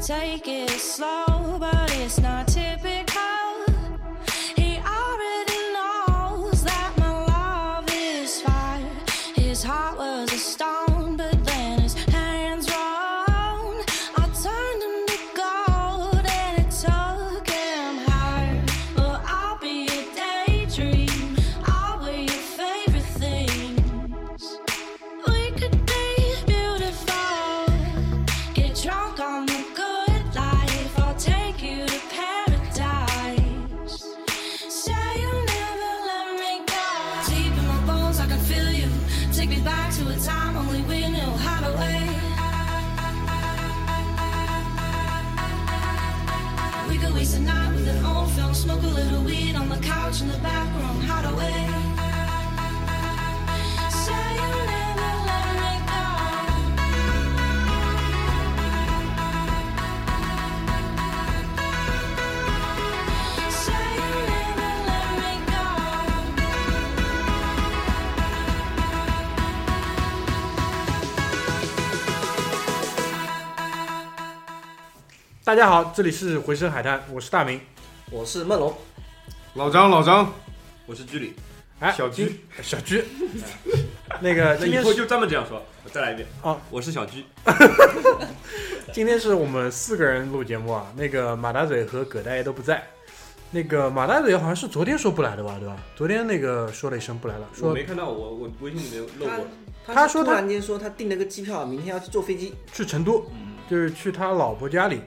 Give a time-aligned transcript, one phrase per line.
[0.00, 3.07] take it slow, but it's not typical.
[75.48, 77.58] 大家好，这里是回声海滩，我是大明。
[78.10, 78.74] 我是梦龙，
[79.54, 80.30] 老张，老张，
[80.84, 81.32] 我是居里，
[81.80, 83.02] 哎，小居小居，
[84.20, 85.62] 那个今天是那以后就专门这样说。
[85.84, 87.24] 我再来一遍啊，我是小居，
[88.92, 92.86] 今天是我们四个人录节目啊，那个马大嘴和葛大爷都不在。
[93.50, 95.74] 那个马大嘴好像是昨天说不来的吧，对吧？
[95.96, 99.46] 昨天那个说了一声不来了，我说没看到，我我微信里面漏过。
[99.86, 102.54] 他说他然间说他订了个机票，明天要去坐飞机。
[102.70, 105.00] 去成都，嗯，就是去他老婆家里。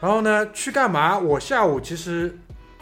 [0.00, 1.18] 然后呢，去干嘛？
[1.18, 2.38] 我下午其实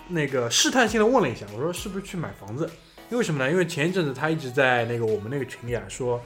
[0.06, 2.70] 那个试探性的问了一下，我说是不是去买房子？
[3.10, 3.50] 因为什么呢？
[3.50, 6.22] 因为前一阵子他一直在那个我们那个群里啊说，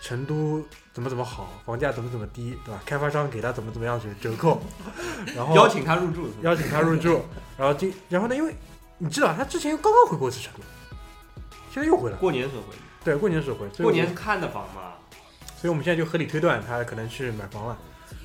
[0.00, 0.60] 成都
[0.92, 2.80] 怎么怎么好，房价怎么怎么低，对吧？
[2.84, 4.60] 开发商给他怎么怎么样子折扣，
[5.36, 6.28] 然后邀请他入住。
[6.42, 7.22] 邀请他入住，
[7.56, 8.54] 然后今然后呢，因为
[8.98, 10.62] 你知道他之前刚刚回过一次成都，
[11.70, 12.74] 现在又回来，过年时候回，
[13.04, 14.94] 对，过年时候回，过我年看的房嘛，
[15.60, 17.78] 所以我们现在就合理推断他可能去买房了。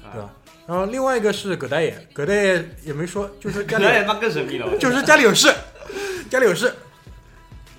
[0.03, 0.30] 啊对吧？
[0.68, 5.48] 然后另外一个是葛大爷，葛大爷也没说，就是家里那也妈更神秘了，就是家里有事，
[6.30, 6.74] 家里有事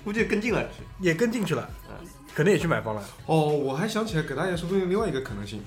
[0.03, 0.67] 估计跟进了。
[0.99, 1.95] 也跟进去了嗯，
[2.35, 3.01] 可能也去买房了。
[3.25, 5.63] 哦，我还想起来，葛大爷说不定另外一个可能性，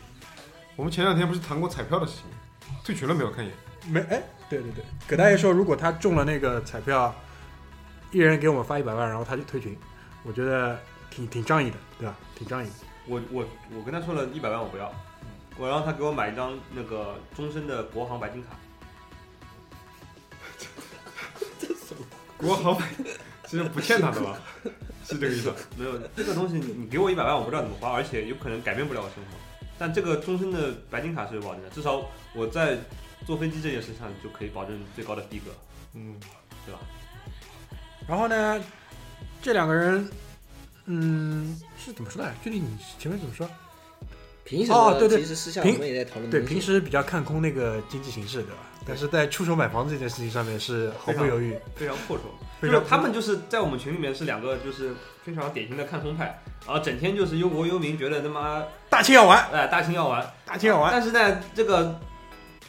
[0.76, 2.24] 我们前两天不是谈过彩票的事情，
[2.84, 3.30] 退群了没有？
[3.30, 3.56] 看一眼。
[3.88, 7.14] 没哎，对对对，葛大爷说如果他中了那个彩票，
[8.10, 9.74] 一人给我们发一百万，然后他就退群，
[10.22, 10.78] 我觉得
[11.08, 12.14] 挺挺仗义的，对吧？
[12.36, 12.72] 挺仗义的。
[13.06, 14.92] 我我我跟他说了一百万我不要，
[15.58, 18.48] 我让他给我买一张那个终身的国行白金卡。
[22.36, 22.76] 国航
[23.46, 24.40] 其实不欠他的吧？
[25.06, 25.52] 是这个意思？
[25.76, 29.30] 没有这个东西你，你给我一百万，我不知道怎么花，而且有可能改变不了我生活。
[29.78, 32.04] 但这个终身的白金卡是有保证的，至少
[32.34, 32.78] 我在
[33.26, 35.50] 坐飞机这件事上就可以保证最高的逼格，
[35.94, 36.18] 嗯，
[36.64, 36.80] 对吧？
[38.08, 38.60] 然后呢，
[39.40, 40.08] 这两个人，
[40.86, 42.32] 嗯，是怎么说的？
[42.42, 43.48] 具体你前面怎么说？
[44.44, 48.56] 平时呢，哦对对其实私下平我们也在讨论对，平时比较看空那个经济形势，对吧？
[48.84, 52.22] 但是在出手买房子这件事情上面是毫不犹豫，非常阔绰。
[52.60, 54.92] 就是他们就是在我们群里面是两个就是
[55.24, 60.90] 非常典型的看空派，然后整天就是忧国忧民，觉得他妈大清要完，哎大清要完，大清要完。
[60.90, 62.00] 但是呢，这个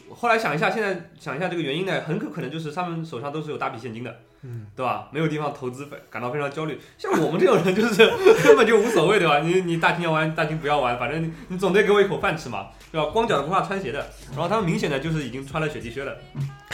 [0.10, 5.08] 后来想一下，现在想一下这个原因呢，很可可能就是他们手上都是有大笔现金的，嗯，对吧？
[5.12, 6.80] 没有地方投资，感到非常焦虑。
[6.98, 8.06] 像我们这种人就是
[8.44, 9.40] 根本就无所谓，对吧？
[9.40, 13.10] 你你大清要玩，大清不要玩，反正你你总得给我一口饭吃嘛，对吧？
[13.12, 14.06] 光脚的不怕穿鞋的。
[14.32, 16.18] 然后他们明显的就是已经穿了雪地靴了。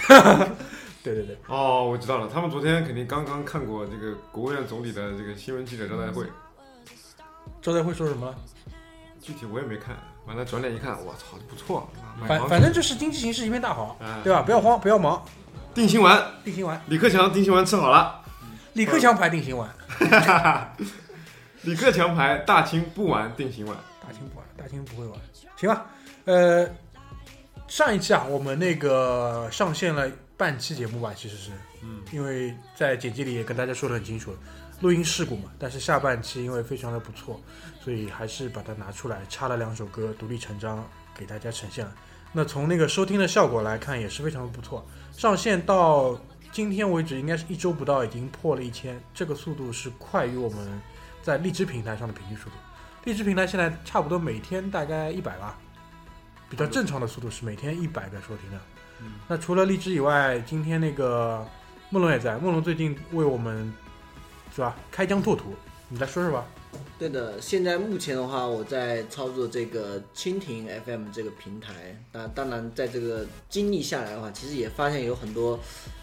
[1.01, 6.25] 对对对，哦，我知道了，他们昨天肯定刚刚看过这个国务院总理的这个新闻记者招待会，
[7.61, 8.35] 招待会说什么了？
[9.21, 11.87] 具体我也没看，完了转脸一看，我操，不错，
[12.27, 14.41] 反反正就是经济形势一片大好，哎对吧？
[14.41, 15.23] 不要慌，不要忙，
[15.79, 18.21] 定心丸，定心丸，李克强定心丸吃好了，
[18.73, 19.73] 李克强牌定心丸，
[21.63, 23.73] 李克强牌大清不玩定心丸，
[24.05, 25.17] 大清不玩，大清不会玩，
[25.55, 25.85] 行吧？
[26.25, 26.69] 呃，
[27.69, 31.51] 上一期啊，我们那个上线了半期节目吧，其实是，
[31.81, 34.37] 嗯，因为在简介里也跟大家说的很清楚了，
[34.81, 35.49] 录音事故嘛。
[35.57, 37.39] 但是下半期因为非常的不错，
[37.81, 40.85] 所以还是把它拿出来，插了两首歌，独立成章
[41.17, 41.95] 给大家呈现了。
[42.33, 44.85] 那从那个收听的效果来看，也是非常的不错。
[45.19, 46.17] 上线到
[46.49, 50.81] 今天为止，应该是一周不到，已经破了一千，这个速度是快于我们
[51.21, 52.55] 在荔枝平台上的平均速度。
[53.03, 55.57] 荔枝平台现在差不多每天大概一百吧，
[56.49, 58.61] 比较正常的速度是每天一百个收听量。
[59.01, 61.45] 嗯那除了荔枝以外，今天那个
[61.89, 62.37] 梦龙也在。
[62.37, 63.73] 梦龙最近为我们
[64.55, 65.53] 是吧开疆拓土，
[65.89, 66.45] 你来说说吧。
[66.97, 71.97] 对的，现在目前的话，我在操作这个蜻蜓 FM 这个平台。
[72.11, 75.57] 那当然，在这个经历下来的话，其实也发现有很多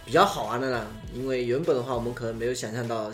[0.06, 0.86] 比较好玩的呢。
[1.14, 3.12] 因为原本的话，我们可能没有想象到，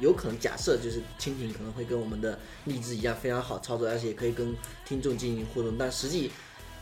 [0.00, 4.52] 有可能假设就是蜻蜓可能会跟我们的荔枝一样非常好操作，而且也可以跟
[4.84, 5.78] 听众进行互动。
[5.78, 6.28] 但实际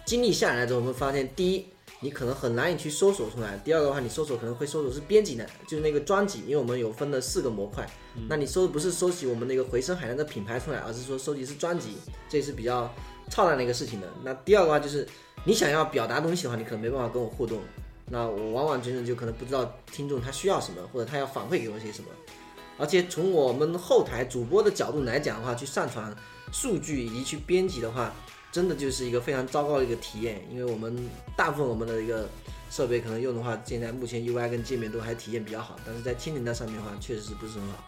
[0.06, 1.66] 经历下来之后，我们发现，第一，
[1.98, 7.84] 你可能很难以去搜索出来；第二个的话，你搜索可能会搜索是编辑的，就是那个专辑，因为我们有分了四个模块。
[8.28, 11.96] 那你搜的不是收集我们那个回声海量的品牌出来，而是说收集是专辑，
[12.28, 12.92] 这也是比较
[13.28, 14.08] 操蛋的一个事情的。
[14.22, 15.06] 那第二个话就是
[15.44, 17.60] 你想要表达东西的话，你可能没办法跟我互动，
[18.06, 22.08] 那我完完全全就可能不知道听众他需要什么，或者他要反馈给我些什么。
[22.78, 26.16] 而且从我们后台主播的角度来讲的话，去上传
[26.50, 28.12] 数据以及去编辑的话，
[28.52, 32.29] 真的就是一个非常糟糕的一个体验，因为我们大部分我们的一个
[32.70, 37.85] 设备可能用的话，现在目前 UI 跟界面都还体验比较好，但是在蜻蜓那上面的话，确实是不是很好。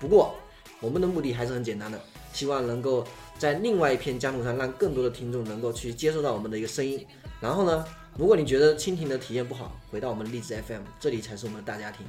[0.00, 0.34] 不过，
[0.80, 2.00] 我们的目的还是很简单的，
[2.32, 3.06] 希望能够
[3.38, 7.06] 在另外一片疆土上，让更多的听众能够去接收到我们的一个声音。
[7.40, 7.84] 然后呢，
[8.16, 12.06] 如果你觉得蜻蜓的体验不好，回到我们的荔枝 FM，这里才是我们的大家庭。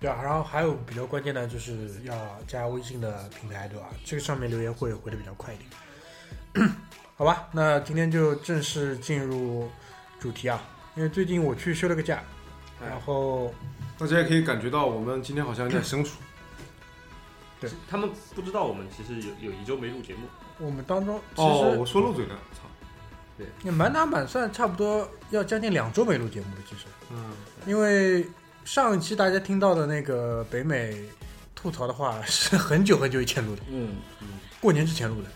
[0.00, 3.88] 对啊，然后还有比较关键的就是要加微信的平台，对吧？
[4.04, 5.70] 这个上面留言会回的比较快一点。
[7.16, 9.70] 好吧，那今天就正式进入
[10.18, 10.60] 主题啊，
[10.96, 12.20] 因为最近我去休了个假，
[12.80, 13.54] 然后
[13.96, 16.16] 大家也可以感觉到我们今天好像有点生疏。
[17.60, 20.26] 对他们不知道我们其实有有一周没录节目，
[20.58, 22.62] 我们当中其哦，我说漏嘴了，操！
[23.38, 26.86] 对，你满打满算差不多要将近两周没录节目了，其实。
[27.12, 27.30] 嗯，
[27.64, 28.26] 因为
[28.64, 31.00] 上一期大家听到的那个北美
[31.54, 33.94] 吐槽的话是很久很久以前录的，嗯，
[34.60, 35.28] 过年之前录的。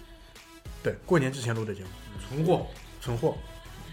[0.88, 1.88] 对，过年之前录的节目，
[2.26, 2.66] 存货。
[2.98, 3.36] 存货。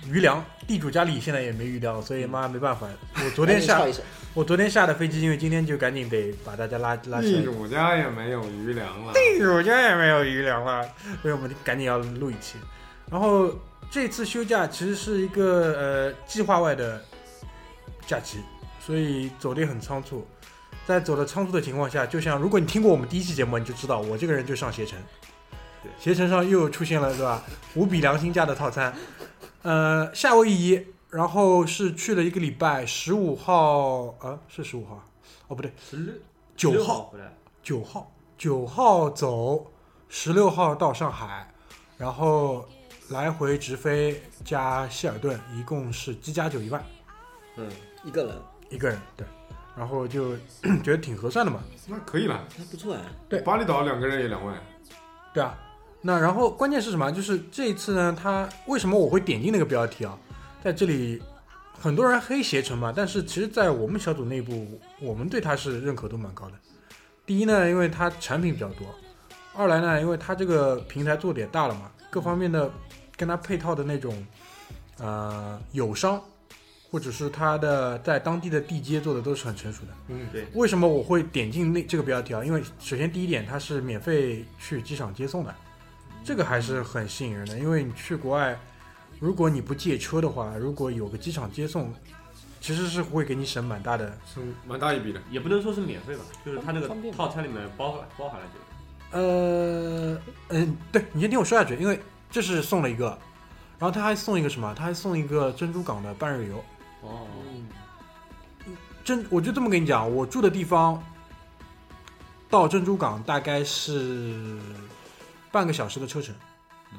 [0.07, 2.87] 余粮，地主家里现在也没余粮，所以妈没办法。
[3.15, 3.85] 我昨天下
[4.33, 7.43] 我昨天下的飞机，因为今天就赶紧得把大家拉拉起来地来。
[7.43, 9.11] 主家也没有余粮了。
[9.13, 10.87] 地主家也没有余粮了，
[11.21, 12.57] 所以我们赶紧要录一期。
[13.11, 13.51] 然后
[13.91, 17.03] 这次休假其实是一个呃计划外的
[18.07, 18.39] 假期，
[18.79, 20.25] 所以走的也很仓促。
[20.85, 24.99] 在走的仓促的情况下，就像如果你听过我们第一期节目，你就知道我这个人就上携程。
[25.85, 25.91] 对。
[25.99, 27.43] 携程上又出现了是吧？
[27.75, 28.93] 无比良心价的套餐，
[29.61, 35.03] 呃，夏威夷，然后是去了一个礼拜，十五号，呃，是十五号，
[35.47, 36.13] 哦不对，十六
[36.55, 39.71] 九号，回来，九号，九号走，
[40.09, 41.53] 十六号到上海，
[41.97, 42.67] 然后
[43.09, 46.83] 来回直飞加希尔顿，一共是机加九一万。
[47.57, 47.69] 嗯，
[48.03, 48.35] 一个人，
[48.69, 49.25] 一个人，对，
[49.77, 50.35] 然后就
[50.83, 52.43] 觉得挺合算的嘛，那可以了。
[52.57, 53.01] 还不错啊。
[53.29, 53.39] 对。
[53.41, 54.61] 巴厘岛两个人也两万。
[55.33, 55.57] 对啊，
[56.07, 57.11] 那然后关键是什么？
[57.11, 60.15] 就是这一次呢，他为什么我会点进那个标题啊？
[60.63, 61.19] 在这里，
[61.73, 66.53] 很多人黑携程嘛，但是其实，在我们小组内部，我们对它是认可度蛮高的。
[67.25, 68.85] 第一呢，因为它产品比较多；
[69.55, 72.71] 二来呢，因为它这个平台做的也大了嘛，各方面的
[73.17, 74.23] 跟它配套的那种
[74.99, 76.21] 呃友商，
[76.91, 79.87] 或者是它的在当地的地接做的都是很成熟的。
[80.09, 82.45] 嗯，对，为什么我会点进那这个标题啊？
[82.45, 85.55] 因为首先第一点，它是免费去机场接送的，
[86.25, 87.57] 这个还是很吸引人的。
[87.59, 88.59] 因为你去国外，
[89.19, 91.93] 如果你不借车的话，如果有个机场接送，
[92.59, 94.17] 其实是会给你省蛮大的。
[94.33, 95.21] 省蛮大一笔的。
[95.29, 98.65] 也不能说是免费吧，就是它那个套餐里面包含包含了这个。
[99.11, 101.99] 呃，嗯，对你先听我说下去，因为
[102.31, 103.07] 这是送了一个，
[103.77, 104.73] 然后他还送一个什么？
[104.75, 106.57] 他还送一个珍珠港的半日游。
[107.01, 107.27] 哦，
[109.03, 111.01] 珍，我就这么跟你讲，我住的地方
[112.49, 114.57] 到珍珠港大概是
[115.55, 116.35] 半个小时的车程，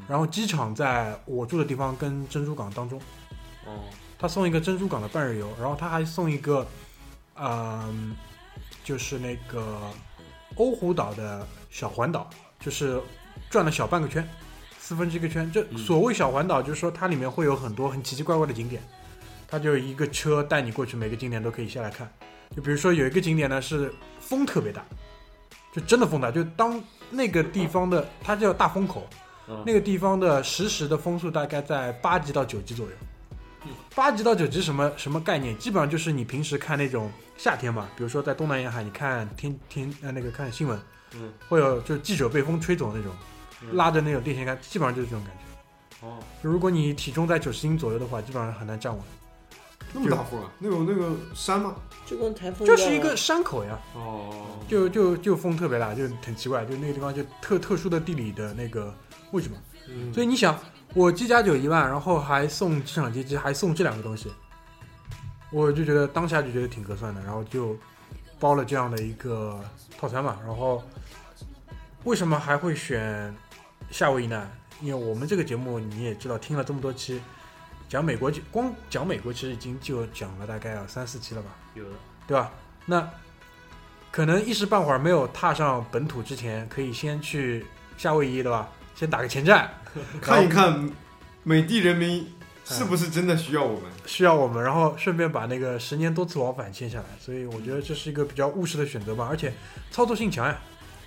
[0.08, 2.98] 然后机场在我住的地方跟珍珠港当中，
[3.66, 3.84] 哦，
[4.18, 6.66] 他送一个珍珠港的半日游，然后他还送一个，
[7.34, 8.16] 嗯、
[8.82, 9.78] 就是那个
[10.54, 12.98] 欧胡岛的小环岛，就是
[13.50, 14.26] 转了小半个圈，
[14.78, 15.52] 四分之一个圈。
[15.52, 18.82] 这嗯所谓小环岛，就是说它里面会有很多很奇奇怪怪的景点，
[19.46, 22.10] 它就一个车带你过去，每个景点都可以下来看。
[22.56, 24.82] 就比如说有一个景点呢是风特别大，
[25.74, 29.06] 就真的风大，就当那个地方的它叫大风口，
[29.48, 32.92] 嗯那个地方的实时的风速大概在八级到九级左右
[33.64, 33.70] 嗯。
[33.94, 35.56] 八级到九级什么什么概念？
[35.58, 40.78] 基本上就是你平时看那种夏天嘛，比如说在东南沿海，你看天天呃那个看新闻，
[41.14, 43.12] 嗯，会有就是记者被风吹走那种，
[43.62, 46.06] 嗯拉着那种电线杆，基本上就是这种感觉。
[46.06, 49.02] 哦，如果你体重在九十斤左右的话，基本上很难站稳。
[49.92, 50.50] 那么大风啊？
[50.58, 51.74] 那有那个山吗？
[52.04, 58.94] 就跟台风就是一个山口呀，哦，就就就风特别大，就很奇怪，就那个地方就特特殊的地理的那个
[59.32, 59.56] 位置嘛。
[59.88, 60.58] 嗯所以你想，
[60.94, 64.30] 我机加酒一万，然后还送机场接机，还送这两个东西，
[65.50, 67.76] 我就觉得当下就觉得挺合算的，然后就
[68.38, 69.60] 包了这样的一个
[69.98, 70.38] 套餐嘛。
[70.44, 70.82] 然后
[72.04, 73.34] 为什么还会选
[73.90, 74.48] 夏威夷呢？
[74.80, 77.20] 因为我们这个节目你也知道，听了这么多期，
[77.88, 81.90] 讲美国就光讲美国，其实已经就讲了大概有三四期了吧，有的，
[82.26, 82.52] 对吧？
[82.84, 83.08] 那
[84.10, 87.64] 可能一时半会儿没有踏上本土之前，可以先去
[87.96, 88.68] 夏威夷，对吧？
[88.94, 89.70] 先打个前站，
[90.20, 90.90] 看一看
[91.42, 92.26] 美帝人民
[92.64, 93.90] 是不是真的需要我们。
[94.06, 99.52] 需要我们，然后顺便把那个十年多次往返签下来，所以我觉得这是一个比较务实的选择吧，而且
[99.90, 100.58] 操作性强呀，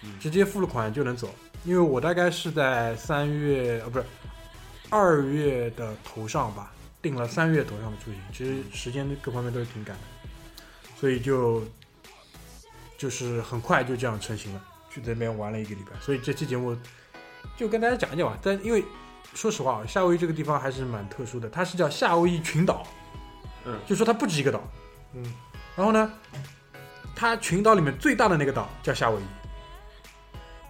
[0.03, 1.33] 嗯直接付了款就能走。
[1.65, 4.05] 因为我大概是在三月呃不是
[4.89, 10.03] 二月的头上吧，定了三月头上的出行，其实时间各方面都是挺赶的，
[10.95, 11.63] 所以就
[12.97, 15.99] 就是很快就这样成型了，去那边玩了一个礼拜。
[15.99, 16.75] 所以这期节目
[17.55, 18.83] 就跟大家讲一讲吧，但因为
[19.33, 22.85] 说实话啊，夏威夷这个地方还是蛮特殊的，它是叫夏威夷群岛。
[23.65, 24.63] 嗯就说它不止一个岛，
[25.13, 25.21] 嗯，
[25.75, 26.11] 然后呢，
[27.13, 29.25] 它群岛里面最大的那个岛叫夏威夷，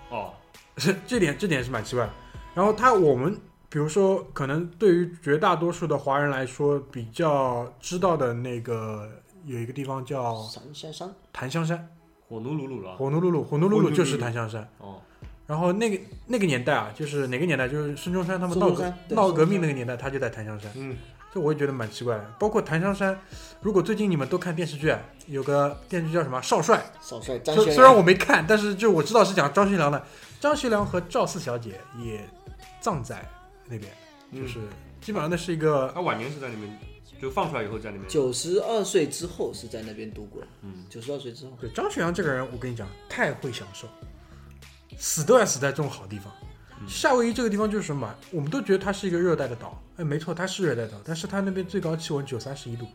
[0.09, 0.33] 哦，
[0.77, 2.11] 是 这点这点是蛮奇怪的。
[2.55, 9.07] 然后它我们比如说可能对于绝大多数的华人来说比较知道的那个
[9.45, 11.87] 有一个地方叫檀香山，檀香山，
[12.27, 14.67] 火奴鲁鲁了，火奴鲁鲁，火奴鲁鲁鲁就是檀香山。
[14.79, 14.99] 哦，
[15.45, 17.67] 然后那个那个年代啊，就是哪个年代？
[17.67, 20.71] 就是孙中山他们闹革闹革命那个年代，他就在檀香山。
[20.75, 20.97] 嗯，
[21.31, 22.25] 这我也觉得蛮奇怪的。
[22.39, 23.19] 包括檀香山，
[23.61, 30.03] 如果最近你们都看电视剧，啊，有个电视剧叫什么《少帅少帅》，张学虽虽然我没看，但是就我知道是讲张学良的。
[30.39, 32.27] 张学良和赵四小姐也
[32.81, 33.23] 葬在
[33.69, 33.91] 那边，
[34.31, 34.59] 嗯就是
[34.99, 36.79] 基本上那是一个他晚年是在那边，
[37.21, 43.87] 就放出来以后在那边，九十二岁之后是在那边度过，嗯，九十二岁之后，对张学良这个人，我跟你讲，太会享受，
[44.97, 46.33] 死都要死在这种好地方。
[46.87, 48.15] 夏威夷这个地方就是什么？
[48.31, 52.87] 我们都觉得它是一个热带的岛，哎，没错，它是热带岛，但是它那边最高气温只有三十一度，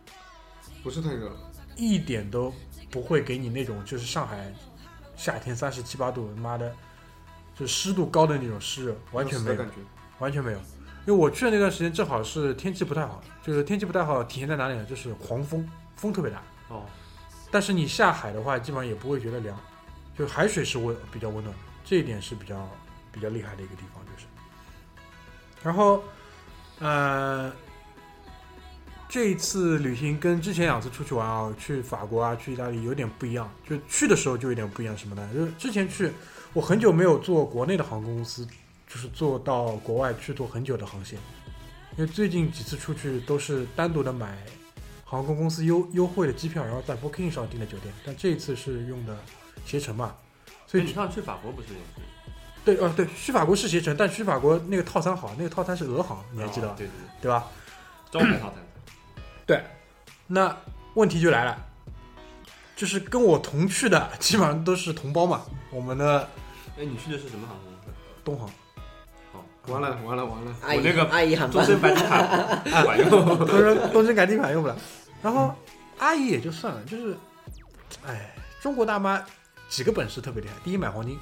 [0.83, 1.31] 不是太热，
[1.77, 2.51] 一点都
[2.91, 4.51] 不会给你那种就是上海
[5.17, 6.75] 夏天三十七八度，妈的，
[7.55, 9.75] 就湿度高的那种湿热，完全没有有，感觉。
[10.19, 10.59] 完全没有。
[11.07, 14.85] 因为我去的那段时间正好是天气不太好，就是天气不太好体现在哪里呢？
[14.87, 16.43] 就是狂风，风特别大。
[16.69, 16.87] 哦，
[17.51, 19.55] 但是你下海的话，基本上也不会觉得凉，
[20.19, 21.55] 就海水是温比较温暖，
[21.85, 22.67] 这一点是比较
[23.13, 24.27] 比较厉害的一个地方，就是。
[25.63, 26.03] 然后，
[26.79, 27.53] 呃，
[29.07, 35.29] 这一次旅行跟之前两次出去玩啊，去法国啊，去意大利有点不一样，就去的时候就有点不一样，什么呢？
[35.35, 36.11] 就是之前去，
[36.55, 38.49] 我很久没有坐国内的航空公司，
[38.95, 41.19] 就是坐到国外去做很久的航线，
[41.97, 44.39] 因为最近几次出去都是单独的买
[45.05, 49.19] 航空公司优优惠的机票，然后在 Booking 上订的酒店，但这一次是用的
[49.67, 50.15] 携程嘛，
[50.65, 52.01] 所以你上次去法国不是也是？
[52.65, 56.75] 对哦、对，去法国是携程，但去法国那个套餐好，那个套餐是俄航，你还记得吧？
[56.75, 57.51] 哦对对对吧？
[58.13, 58.59] 招牌套餐。
[59.45, 59.61] 对
[60.29, 60.57] 那
[60.95, 61.67] 问题就来了，
[62.77, 66.31] 就是跟我同去的基本上都是同胞嘛，我们的
[66.79, 67.91] 哎，你去的是什么航空公司？
[68.25, 68.49] 东航，
[69.67, 72.23] 完了完了完了，阿姨那个阿姨 终身白金卡
[72.65, 73.39] 不管用。
[73.47, 74.77] 都是东升改地卡用不了。
[75.23, 75.55] 然后
[75.99, 77.17] 阿姨也就算了，就是，
[78.07, 79.23] 哎，中国大妈
[79.69, 81.19] 几个本事特别厉害，第一买黄金，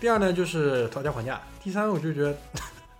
[0.00, 2.34] 第二呢就是讨价还价，第三我就觉得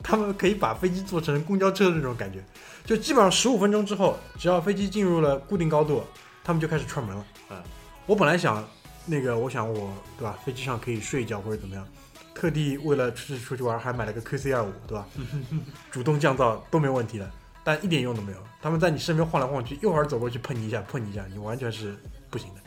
[0.02, 2.44] 他们可以把飞机做成公交车的那种感觉，
[2.84, 6.04] 就基本上十五分钟之后，只要飞机进入了固定高度，
[6.44, 7.24] 他们就开始串门了。
[7.50, 7.56] 嗯，
[8.04, 8.62] 我本来想
[9.06, 11.86] 那个，我想我对吧，飞机上可以睡一觉或者怎么样，
[12.34, 15.06] 特地为了出去出去玩还买了个 QC 二五，对吧？
[15.90, 17.30] 主动降噪都没问题的，
[17.62, 18.38] 但一点用都没有。
[18.60, 21.96] 他们在你身边晃来晃去，一会儿走过去碰你一下，碰你一下，你完全是
[22.30, 22.60] 不行的。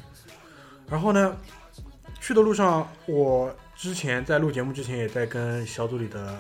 [0.88, 1.36] 然后呢，
[2.19, 6.38] 去的路上，我之前在录节目之前也在跟小组里的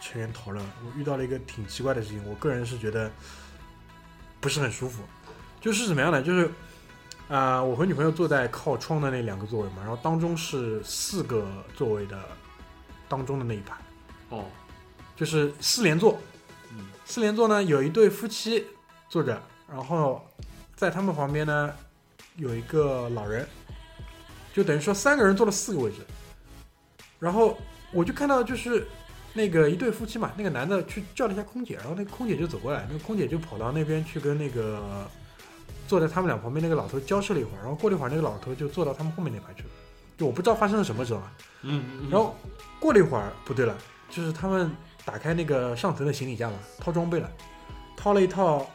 [0.00, 3.10] 成员讨论，我遇到了一个挺奇怪的事情，我个人是觉得
[4.40, 5.02] 不是很舒服。
[5.60, 6.22] 就是怎么样呢？
[6.22, 6.50] 就是
[7.28, 12.16] 啊、我和女朋友坐在靠窗的那两个座位嘛，然后当中是四个座位的
[13.08, 13.76] 当中的那一排，
[14.30, 14.44] 哦，
[15.14, 16.18] 就是四连座。
[16.72, 18.66] 嗯，四连座呢，有一对夫妻
[19.08, 20.24] 坐着，然后
[20.74, 21.72] 在他们旁边呢
[22.36, 23.48] 有一个老人，
[24.52, 25.98] 就等于说三个人坐了四个位置。
[27.18, 27.56] 然后
[27.92, 28.86] 我就看到就是
[29.32, 35.08] 那个一对夫妻嘛，那个男的去叫了一下空姐，然后那个空姐就走过来，那个空姐就跑到那边去跟那个
[35.88, 39.68] 坐在他们俩旁边那个老头交涉了一会儿，然后过了一会儿那个老头就坐到他们后面那排去了。
[40.16, 41.32] 就我不知道发生了什么，知道吧？
[41.62, 42.34] 嗯，嗯然后
[42.80, 43.76] 过了一会儿，不对了，
[44.08, 44.70] 就是他们
[45.04, 47.30] 打开那个上层的行李架嘛，掏装备了，
[47.96, 48.66] 掏了一套，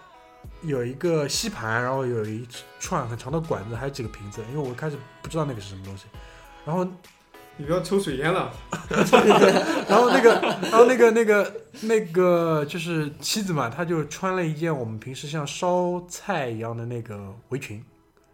[0.61, 2.47] 有一个吸盘，然后有一
[2.79, 6.05] 串很长的管子，还有几个瓶子，因为我开始不知道那个是什么东西。
[6.65, 6.85] 然后，
[7.57, 8.51] 你不要抽水烟了。
[9.87, 10.33] 然后那个，
[10.69, 17.83] 然后那个那个那个就是妻子嘛，她就穿了一件我们平时像烧菜一样的那个围裙，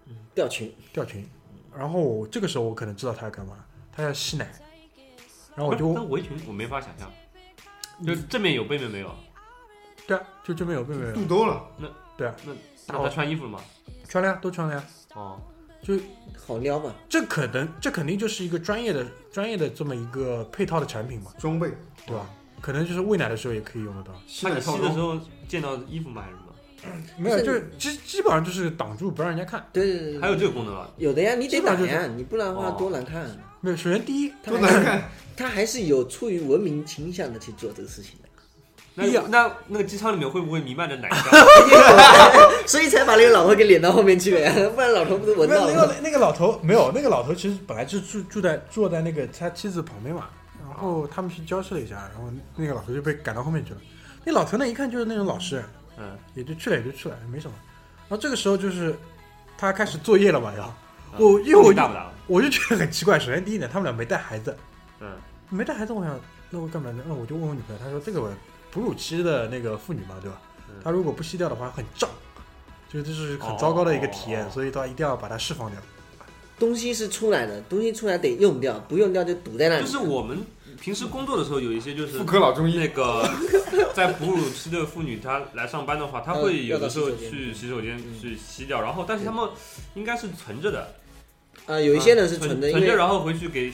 [0.07, 1.27] 嗯吊裙，吊裙。
[1.77, 3.53] 然后我这个时候我可能知道他要干嘛，
[3.91, 4.50] 他要吸奶。
[5.55, 7.12] 然后我就但围裙我没法想象，
[8.05, 9.12] 就正面有背面没有，
[10.05, 12.36] 对啊，就正面有，这边有，肚兜了，那对啊，
[12.88, 13.60] 那他穿衣服了吗？
[14.07, 14.84] 穿了呀，都穿了呀。
[15.15, 15.41] 哦，
[15.81, 15.96] 就
[16.46, 16.93] 好撩嘛？
[17.10, 21.72] 这可能这肯定就是一个专业的专业的这么一个配套的产品嘛，装备，
[22.05, 22.29] 对吧？
[22.62, 24.12] 可能就是喂奶的时候也可以用得到。
[24.43, 26.22] 那你吸的时候见到衣服吗？
[26.22, 26.47] 还是什么？
[27.17, 29.65] 没有，就是基基本上就是挡住不让人家看。
[29.74, 30.89] 对对对对，还有这个功能啊？
[30.98, 33.25] 有的呀，你得挡呀，你不然的话哦多难看。
[33.62, 35.10] 没有，首先第一，多他还是难看。
[35.36, 38.29] 他还是有出于文明倾向的去做这个事情的，
[38.96, 41.24] 那那那个机舱里面会不会弥漫着奶香？
[42.65, 45.81] 所以才把那个老头给撵到后面去了呀，不然老头不是闻没有到了吗？
[45.81, 50.27] 那个那个老头没有，那个老头其实本来就住住在坐在那个他妻子旁边嘛，
[50.67, 53.79] 然后他们去交涉了一下，然后那个老头就被赶到后面去了。
[54.24, 55.65] 那老头呢，一看就是那种老实人，
[55.98, 57.58] 嗯，也就去了也就去了，没什么。
[58.08, 58.96] 然后这个时候就是
[59.58, 60.74] 他开始作业了嘛，要
[61.18, 61.74] 我因为我？
[62.27, 63.18] 我就觉得很奇怪。
[63.18, 64.56] 首先第一点，他们俩没带孩子，
[65.00, 65.12] 嗯，
[65.50, 67.04] 没带孩子，我想那我干嘛呢？
[67.08, 68.32] 那我就问我女朋友，她说这个
[68.70, 70.75] 哺乳期的那个妇女嘛，对吧嗯？
[70.84, 72.10] 她如果不吸掉的话很胀，
[72.89, 75.80] 就这是很糟糕的一个体验，哦所以她一定要把它释放掉。
[76.60, 79.86] 东西是出来的，东西出来得用掉，不用掉就堵在那里。
[79.86, 80.39] 就是我们
[80.79, 82.77] 平时工作的时候，有一些就是妇科老中医。
[82.77, 83.27] 那个
[83.93, 89.50] 在哺乳期的妇女，她来上班的话，她会有的时候去洗手间去洗掉，然后但是他们
[89.96, 90.96] 应该是存着的，
[91.65, 93.74] 啊，有一些人是存存的，存着，然后回去给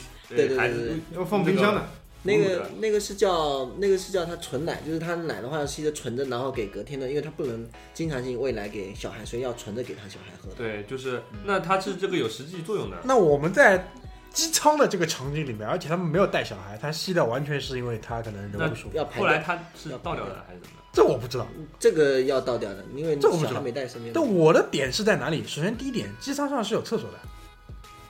[0.57, 1.85] 孩子要放冰箱的，
[2.23, 10.55] 那个那个是叫那个是叫它纯奶，就是它奶的话吸着纯着，然后给隔天的，因为它不能经常性喂奶给小孩，所以要纯着给他小孩喝的。
[10.55, 12.97] 对，就是那它是这个有实际作用的。
[13.03, 13.91] 那我们在
[14.33, 20.83] 机舱的这个场景里面，而且他们没有带小孩，他吸掉完全是因为他可能人不舒服，要排，后来他是倒掉的还是怎么的？
[20.91, 21.47] 这我不知道。
[21.79, 24.11] 这个要倒掉的，因为这我不知道小孩没带身边。
[24.13, 25.45] 但我的点是在哪里？
[25.47, 27.17] 首先第一点，机舱上是有厕所的，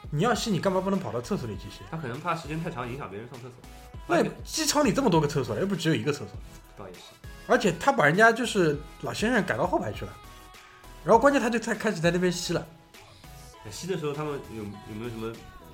[0.10, 1.82] 你要吸，你干嘛不能跑到厕所里去吸？
[1.92, 3.54] 他可能怕时间太长影响别人上厕所。
[4.08, 6.28] 那机舱里这么多个厕所，又不只有一个厕所。
[6.78, 7.00] 倒也是，
[7.48, 10.14] 而且他把人家就是老先生赶到后排去了，
[11.04, 12.66] 然后关键他就在开始在那边吸了，
[13.70, 15.32] 吸的时候他们有有没有什么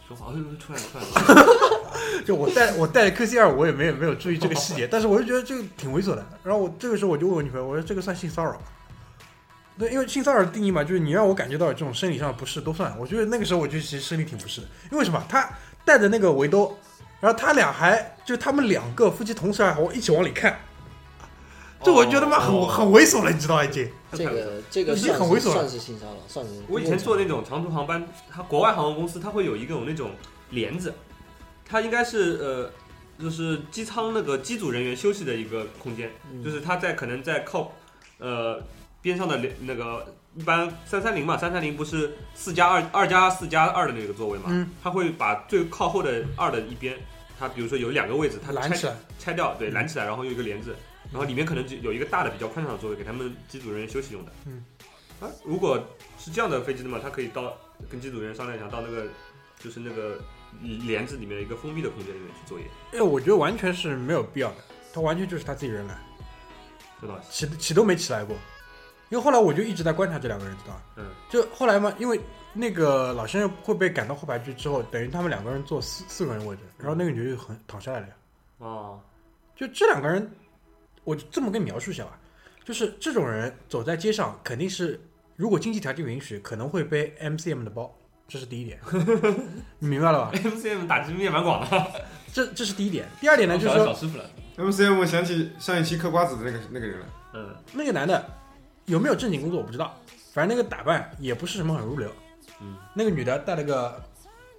[0.09, 0.33] 说话？
[0.33, 1.47] 哎呦，出来了出来了！
[2.25, 6.25] 就我带我带 Q C 二，我也没有没有注意这个细节，但是我就觉得这个挺猥琐的。
[6.43, 8.59] 然后我这个时候我就问我女朋友，我说这个算性骚扰？
[9.77, 12.93] 对，因为性骚扰的定义嘛，就是你让我感觉到这种生理上的不适都算。
[12.99, 15.23] 我觉得那个时候我就其实生理挺不适的，因为什么？
[15.29, 15.47] 他
[15.85, 16.77] 带着那个围兜，
[17.19, 20.59] 然后他俩还就他们两个夫妻同时还我一起往里看，
[21.83, 23.89] 这我觉得妈很、哦很猥琐了，你知道已经。
[24.11, 25.53] 这个这个已经算是很猥琐了。
[25.53, 26.51] 算是性骚扰，算是。
[26.67, 30.11] 我以前坐那种长途航班，它国外航空公司它会有一个有那种
[30.49, 30.93] 帘子，
[31.65, 32.71] 它应该是呃，
[33.23, 36.43] 就是机舱那个机组人员休息的一个空间，嗯。
[36.43, 37.71] 就是他在可能在靠
[38.17, 38.61] 呃
[39.01, 46.97] 边上的连那个一般三三零嘛，三三零不是四加二二加四加二的那个座位嘛，嗯，他会把最靠后的二的一边，
[47.39, 49.73] 它比如说有两个位置，它拆拦起来，拆掉，对，嗯。
[49.73, 50.75] 拦起来，然后有一个帘子，
[51.11, 54.31] 然后里面可能就有一个大的比较宽敞的座位给他们机组人员休息用的。
[54.45, 54.63] 嗯，
[55.19, 55.83] 啊，如果
[56.17, 57.53] 是这样的飞机的嘛，他可以到
[57.89, 59.07] 跟机组人员商量一下，到那个
[59.59, 60.19] 就是那个
[60.61, 64.57] 帘子里面一个封闭的空间里面去作业，哎我觉得完全是没有必要的，
[64.93, 65.97] 他完全就是他自己人来，
[67.01, 67.47] 这倒是。
[67.47, 68.35] 起起都没起来过。
[69.09, 70.83] 因为后来我就一直在观察这两个人，知道吧？
[70.97, 72.21] 嗯，就后来嘛，因为
[72.53, 78.13] 那个老先生会被赶到后排去之后，等于他们两个人坐四四个人位置，然后那个女的就很躺下来了呀。
[78.59, 79.01] 哦，
[79.55, 80.31] 就这两个人，
[81.03, 82.19] 我这么跟你描述一下吧，
[82.63, 84.99] 就是这种人走在街上，肯定是
[85.35, 87.95] 如果经济条件允许，可能会背 MCM 的包，
[88.27, 88.79] 这是第一点，
[89.79, 91.91] 你明白了吧？MCM 打击面蛮广的，
[92.31, 93.07] 这这是第一点。
[93.19, 94.25] 第二点呢，就是小说小师傅了。
[94.57, 98.23] MCM 我想起上一期嗑瓜子的那个那个人了，嗯，那个男的
[98.85, 99.97] 有没有正经工作我不知道，
[100.33, 102.11] 反正那个打扮也不是什么很入流。
[102.61, 104.03] 嗯，那个女的戴了个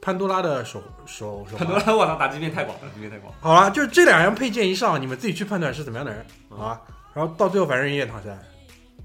[0.01, 1.87] 潘多拉的手手手很多环。
[1.87, 3.33] 人我操，打击面太广，打击面太广。
[3.41, 6.83] 好了，就是这两样配件一上，你们自己去判断是怎么样的人，嗯好吧？
[7.13, 8.39] 然后到最后反正人也躺下来，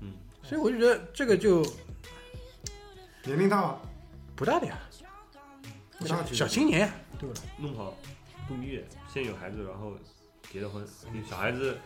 [0.02, 1.66] 嗯，所以我就觉得这个就
[3.24, 3.78] 年龄大吗？
[4.36, 5.06] 不大的呀，小
[5.98, 7.42] 不大小青年呀，对不对？
[7.58, 7.94] 弄好
[8.48, 9.94] 度蜜月，先有孩子，然后
[10.52, 11.78] 结了婚，你小孩子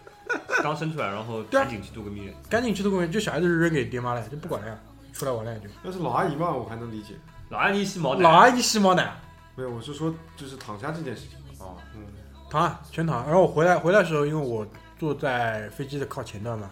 [0.62, 2.34] 刚生出来，然后 赶紧去度个蜜月。
[2.50, 4.80] 赶紧去度个蜜月，就小孩子扔给爹妈了，就不管了呀，
[5.14, 5.90] 出来玩了呀就。
[5.90, 7.14] 要是老阿姨嘛，我还能理解。
[7.50, 9.12] 老阿姨洗毛奶，老阿姨吸毛奶，
[9.56, 11.40] 没有，我是说就是躺下这件事情。
[11.58, 12.04] 哦，嗯，
[12.50, 13.26] 躺啊，全躺。
[13.26, 14.66] 然后我回来回来的时候，因为我
[15.00, 16.70] 坐在飞机的靠前端嘛，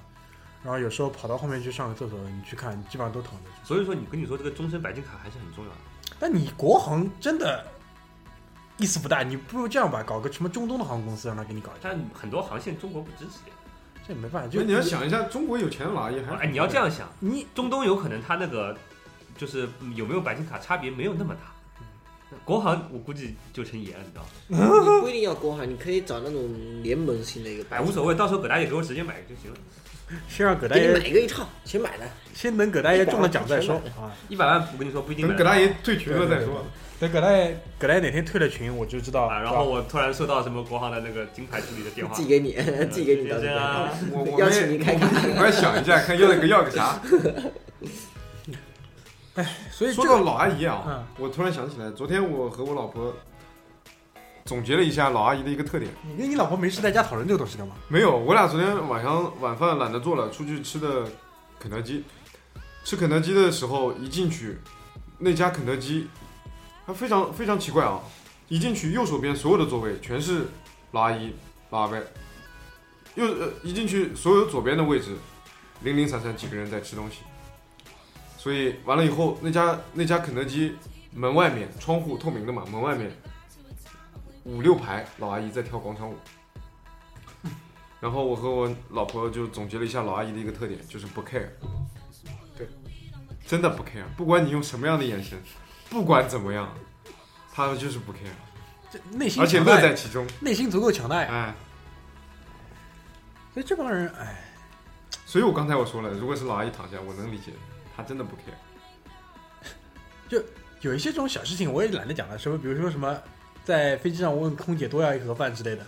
[0.63, 3.49] 然后有时候跑到后面去上个厕所，你去看，基本上都躺着。
[3.63, 5.77] 所以说你跟你说这个终身白金卡还是很重要的。
[6.19, 7.65] 但你国航真的
[8.77, 13.39] 意思不大，你不如这样吧，搞个什么中东的航空公司让他给你搞一下，但很多航线中国不支持。
[14.07, 14.47] 这也没办法。
[14.47, 18.77] 就就你要想一下，中国有钱的老阿姨还哎，你要这样想，你中东有可能他那个
[19.37, 21.53] 就是有没有白金卡差别没有那么大。
[22.43, 24.27] 国行我估计就成爷了，你知道吗？
[24.97, 26.49] 你不一定要国行，你可以找那种
[26.83, 29.57] 联盟型的一个哎，保险，无所谓，到时候葛大爷给我直接买就行了，
[30.27, 32.05] 先让葛大给你爷买一个一套，先买的。
[32.33, 34.11] 先等葛大爷中了奖再说啊。
[34.27, 36.65] 一百万我跟你说不一定买葛大爷退群了再说。
[36.99, 39.25] 等葛大爷葛大爷哪天退了群，我就知道。
[39.25, 42.57] 啊，然后我突然收到什么国行的那个金牌助理的电话，寄给你，
[42.91, 43.89] 寄给你就到时候这样啊。
[44.11, 45.07] 我我邀们也请你开卡。
[45.39, 46.99] 我要想一下，看要个要个啥。
[49.71, 53.13] 所以说到这个老阿姨啊嗯，我突然想起来，昨天我和我老婆
[54.45, 55.91] 总结了一下老阿姨的一个特点。
[56.03, 57.75] 你跟你老婆没事在家讨论这个东西干嘛？
[57.87, 61.07] 没有，我俩昨天晚上晚饭懒得做了，出去吃的
[61.59, 62.03] 肯德基。
[62.83, 64.57] 吃肯德基的时候，一进去，
[65.17, 66.07] 那家肯德基，
[66.85, 67.99] 它非常非常奇怪啊！
[68.47, 70.47] 一进去，右手边所有的座位全是
[70.91, 71.35] 老阿姨、
[71.69, 71.97] 老阿伯，
[73.15, 75.17] 右呃一进去，所有左边的位置，
[75.81, 77.17] 零零散散几个人在吃东西。
[78.47, 80.73] 所以完了以后，那家那家肯德基
[81.11, 83.11] 门外面窗户透明的嘛，门外面
[84.45, 86.15] 五六排老阿姨在跳广场舞。
[87.99, 91.49] 然后我和我老婆就总结了一下老阿姨的一个特点，就是不 care。
[92.57, 92.69] 对，
[93.45, 95.37] 真的不 care，不管你用什么样的眼神，
[95.89, 96.73] 不管怎么样，
[97.53, 98.31] 她就是不 care，
[98.89, 100.25] 这内心而且乐在其中。
[100.39, 101.27] 内心足够强大呀。
[101.29, 101.55] 哎，
[103.53, 104.41] 所以这帮人，哎，
[105.25, 107.51] 所以我刚才我说了，如果是老阿姨躺下，我能理解，
[107.97, 109.67] 她真的不 care。
[110.29, 110.41] 就
[110.81, 113.19] 有一些这种小事情我也懒得讲了，什么比如说什么
[113.65, 115.83] 在飞机上问空姐多要一盒饭之类的，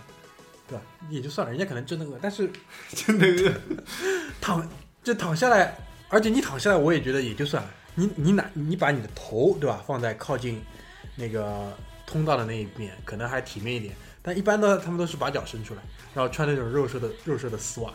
[0.68, 0.82] 对吧？
[1.08, 2.50] 也就算了，人家可能真的饿，但是
[2.90, 3.52] 真的饿，
[4.40, 4.68] 躺
[5.04, 5.76] 就躺下来，
[6.08, 7.70] 而且你躺下来，我也觉得也就算了。
[7.94, 10.62] 你你拿你把你的头对吧放在靠近
[11.16, 13.94] 那个通道的那一边，可能还体面一点。
[14.22, 15.82] 但一般的他们都是把脚伸出来，
[16.14, 17.92] 然后穿那种肉色的肉色的丝袜。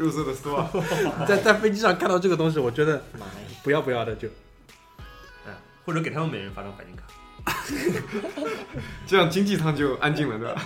[0.00, 0.66] 肉色的丝袜，
[1.28, 3.32] 在 在飞机上看到这个东西，我觉得妈呀！
[3.62, 4.26] 不要不要的就
[5.46, 5.52] 嗯，
[5.84, 7.04] 或者给他们每人发张白金卡。
[9.06, 10.62] 这样经济舱就安静了，对吧？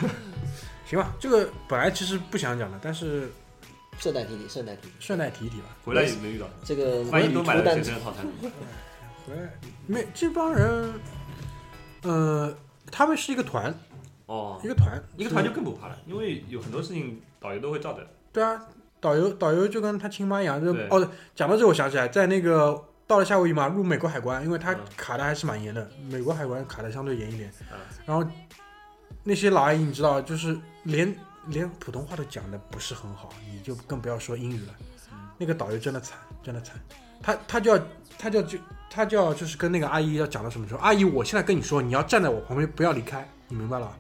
[0.86, 1.12] 行吧。
[1.18, 3.28] 这个本来其实不想讲的，但是
[3.98, 5.66] 顺带提提，顺带提提，顺带提一提吧。
[5.84, 8.24] 回来也没遇到，这个万一都买了单学生套餐，
[9.26, 9.52] 回来
[9.88, 10.94] 没这帮人，
[12.02, 12.56] 呃，
[12.92, 13.74] 他们是一个团，
[14.26, 18.06] 哦一，个团，一个团就更不怕了，因为有很多事情导游都会照着。
[18.32, 18.60] 对啊，
[19.04, 20.88] 导游导游就跟他亲妈一样，就对。
[20.88, 24.78] 哦，讲到这我想起来，在那个到了夏威夷嘛，入美国海关，因为他嗯。
[24.96, 27.52] 卡的还是蛮严的，美国海关卡的相对严一点。
[27.70, 28.26] 嗯，然后
[29.22, 31.14] 那些老阿姨你知道，就是连
[31.48, 34.74] 连普通话都讲的不是很好，你就更不要说英语了。
[35.12, 35.18] 嗯。
[35.36, 36.74] 那个导游真的惨，真的惨，
[37.22, 37.84] 他他就要
[38.18, 43.92] 他就要就他就要就是跟那个阿姨要讲到什么时候，阿姨，我现在跟你说，你要站在我旁边，不要离开，你明白了吧？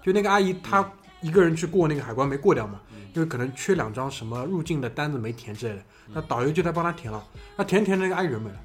[0.00, 0.88] 就那个阿姨，她
[1.20, 2.98] 一个人去过那个海关没过掉嘛，嗯。
[3.14, 7.26] 因为可能缺两张什么入境的单子没填之类的，那导游就在帮他填了，
[7.56, 8.56] 那填填那个阿姨人没了，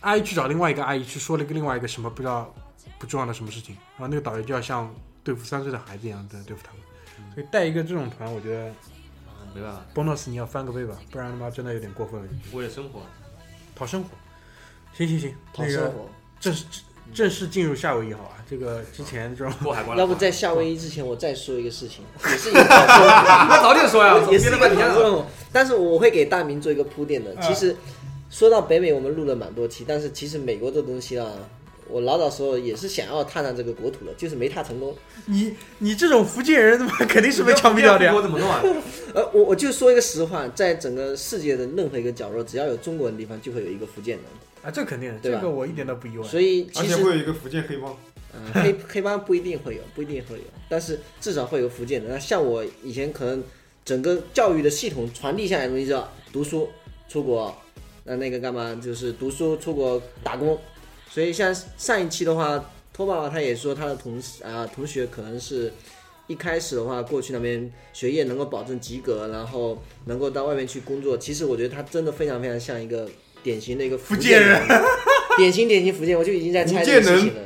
[0.00, 2.54] 阿姨去找另外一个阿姨去说了一个另外一个什么不知道
[2.98, 8.72] 不重要的什么事情，然后那个导游就要像对付三岁的孩子一样的对付他们，所以带一个这种团，我觉得
[9.54, 13.00] 没办法，bonus 你要翻个倍吧，不然他妈真的有点过分了，为了生活，
[13.74, 14.10] 讨生活。
[14.92, 16.08] 行行行，那个讨生活。
[16.38, 16.64] 正式
[17.12, 18.36] 正式进入夏威夷好吧？
[18.48, 20.00] 这个之前这种过海关了。
[20.00, 22.60] 要不在夏威夷之前，我再说一个事情， 也是一个。
[22.60, 27.32] 那早点说呀，也是一个但是我会给大明做一个铺垫的。
[27.34, 27.76] 嗯其实
[28.30, 31.32] 说到北美，我们录了蛮多期，但是其实美国这东西啊，
[31.88, 34.94] 我老早时候也是想要踏上这个国土的，就是没踏成功。
[35.26, 38.22] 你你这种福建人，他妈肯定是被枪毙掉的呀我。
[38.22, 38.62] 怎么弄啊？
[39.14, 44.24] 呃，我我就说一个实话，在整个世界的任何一个角落，只要有中国人的地方，就会有一个福建人。
[44.62, 46.26] 啊，这肯定的，这个我一点都不意外。
[46.26, 47.96] 所以而其实且会有一个福建黑帮，
[48.34, 52.10] 嗯，黑 黑帮不一定会有，不一定会有，但是至少会有福建的。
[52.10, 53.42] 那像我以前可能
[53.84, 56.68] 整个教育的系统传递下来的东西叫读书、
[57.08, 57.56] 出国，
[58.04, 60.58] 那那个干嘛就是读书、出国打工。
[61.08, 65.72] 所以像上一期的话，托爸爸他也说他的同事啊、同学可能是
[66.26, 71.18] 一开始的话过去那边学业能够保证及格，然后能够到外面去工作。
[71.18, 73.08] 其实我觉得他真的非常非常像一个
[73.42, 74.82] 典型的一个福建人人，
[75.36, 77.40] 典型典型福建，我就已经在猜这个事情了。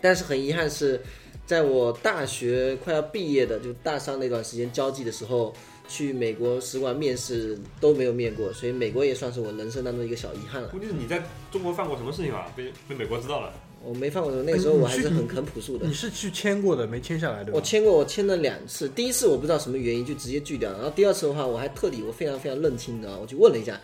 [0.00, 1.00] 但是很遗憾是，
[1.46, 5.52] 在我大学快要毕业的，就大三那段时间交际的时候，
[5.88, 10.68] 去美国使馆面试都没有面过，所以美国也算是我人生当中一个小遗憾了。
[10.68, 12.46] 估计是你在中国犯过什么事情啊？
[12.56, 13.52] 被被美国知道了。
[13.80, 15.94] 我没犯过什么，那个时候我还是很很朴素的你。
[15.94, 17.52] 是去签过的，没签下来对吧？
[17.54, 18.88] 我签过，我签了两次。
[18.88, 23.80] 第一次我不知道什么原因就直接拒掉了，然后第二次的话，我还特地我非常非常认清的，我去问了一下，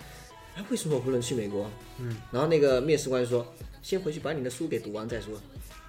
[0.57, 1.71] 哎，为什么我不能去美国？
[1.99, 3.47] 嗯，然后那个面试官就说，
[3.83, 5.35] 先回去把你的书给读完再说。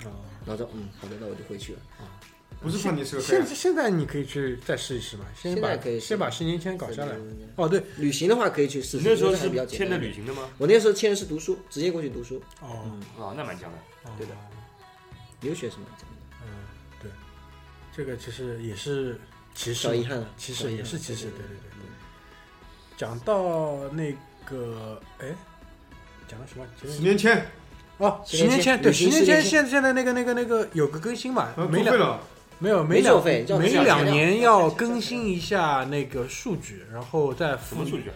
[0.04, 0.12] 哦
[0.46, 1.80] 然后说，嗯，好的，那我就回去了。
[2.00, 2.06] 啊
[2.62, 3.48] 不是说你是个现暗。
[3.56, 7.16] 现在你可以去再试一试嘛，先把现在可以先把十年签搞下来
[7.58, 10.04] 哦，对，旅行的话可以去试试，你那时候是比较简签的单。
[10.04, 10.50] 旅行的吗？
[10.58, 12.42] 我那时候签的是读书，直接过去读书。
[12.62, 13.78] 哦，啊，那蛮强的。
[14.18, 14.34] 对的。
[15.42, 16.48] 留学是蛮强的，嗯，
[17.02, 17.12] 对，
[17.96, 19.20] 这个其实也是
[19.54, 21.86] 歧视遗憾了，歧视也是歧视，对对对对对。
[22.98, 24.16] 讲到那
[24.46, 25.28] 个，哎，
[26.28, 26.66] 讲了什么？
[26.82, 27.46] 十年前
[27.98, 32.20] 哦，十年前对，十年前，现现在那个那个那个有个更新嘛啊，，每两作废了，
[32.60, 38.12] 没有没收两费每两年要更新一下那个数据，然后再什附么数据？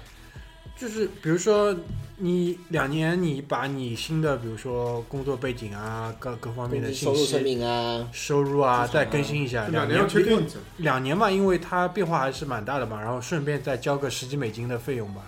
[0.78, 1.76] 就是比如说
[2.18, 10.58] 你两年你把你新的比如说工作背景啊各各方面的信收入、生息、命啊，收入啊再更新一下，两年要年 check in 一次。
[10.78, 15.22] 两年嘛，因为它变化还是蛮大的嘛，然后顺便再交个十几美金的费用吧。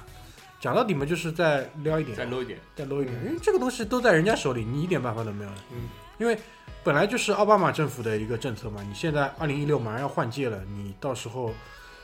[0.61, 2.59] 讲到底嘛，就是再撩一点，再 low 一点。
[2.75, 5.57] 再 low 一点，因为这个东西都在人家手里，你一点办法都没有的。
[5.71, 6.37] 嗯，因为
[6.83, 11.51] 本来就是奥巴马政府的一个政策嘛，你现在二零一六马上要换届了，你到时候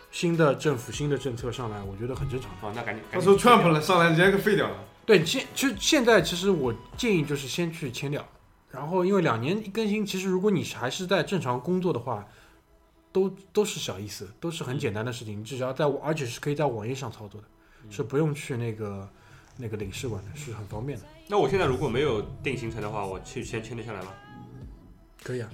[0.10, 2.50] 新的政府新的政策上来，我觉得很正常。
[2.60, 3.04] 好，那赶紧。
[3.12, 4.76] 到时候赶紧去掉 Trump 了上来，直接给废掉了。
[5.06, 8.28] 对，现其实现在其实我建议就是先去签掉，
[8.72, 12.28] 然后因为两年一更新，其实如果你还是在正常工作的话，
[13.12, 17.48] 都都是小意思，都是很简单的事情，你只要在而且是可以在网页上操作的，
[17.90, 19.10] 是不用去那个
[19.58, 21.06] 那个领事馆的，是很方便的。
[21.28, 24.14] 那我现在如果没有定行程的话，我去先签得下来吗？
[25.24, 25.50] 可以啊，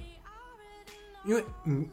[1.26, 1.88] 因为你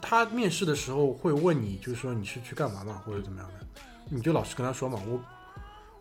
[0.00, 5.20] 他面试的时候会问你，就是说你是去干嘛嘛，或者怎么样的，你就老实跟他说嘛，我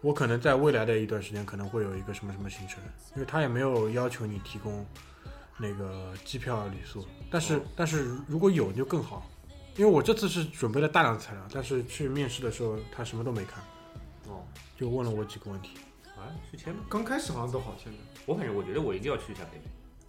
[0.01, 2.83] 我可能在未来的一段时间可能会有一个什么什么行程，
[3.15, 4.85] 因为他也没有要求你提供
[5.57, 9.29] 那个机票、旅宿，但是、但是如果有就更好，
[9.77, 13.63] 因为我这次是准备了大量的材料，但是去面试的时候他什么都没看，
[14.27, 14.43] 哦，
[14.77, 15.71] 就问了我几个问题。
[16.17, 16.81] 啊，去签吧。
[16.89, 19.63] 刚开始好像都好签的，我反正我觉得我一定要去一下北美。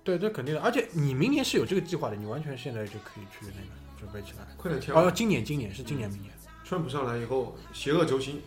[0.04, 4.44] 对，这肯定的，而且你明年是有这个计划的，你完全现在就可以去那个准备起来。
[4.56, 6.34] 快点签哦，今年，今年是今年，明年。
[6.64, 8.42] 川普上来以后，邪恶轴心，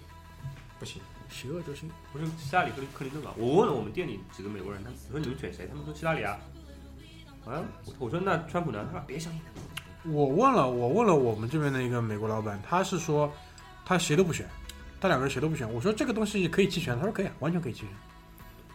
[0.80, 3.34] 不行，邪恶轴心，不是希拉里克林克林顿吧？
[3.38, 5.66] 我问了我们店里几个美国人，他们我说你们选谁？
[5.68, 6.38] 他们说希拉里啊。
[7.46, 8.86] 啊，我我说那川普呢？
[8.92, 9.62] 他说别相信他。
[10.08, 13.32] 我问了，我问了我们这边的一个美国老板，他是说
[13.86, 14.48] 他谁都不选，
[15.02, 15.72] 他两个人谁都不选。
[15.74, 17.90] 我说这个东西可以弃权，他说可以啊，完全可以弃权。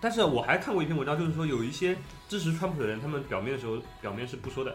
[0.00, 1.96] 但是我还看过一篇文章，就是说有一些
[2.28, 4.74] 支持川普的人，他们表面的时候表面是不说的，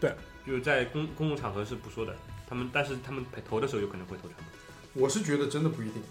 [0.00, 0.14] 对，
[0.46, 2.16] 就是在公公共场合是不说的。
[2.48, 5.00] 他们但是他们投的时候有可能会投川普。
[5.00, 6.02] 我是觉得真的不一定。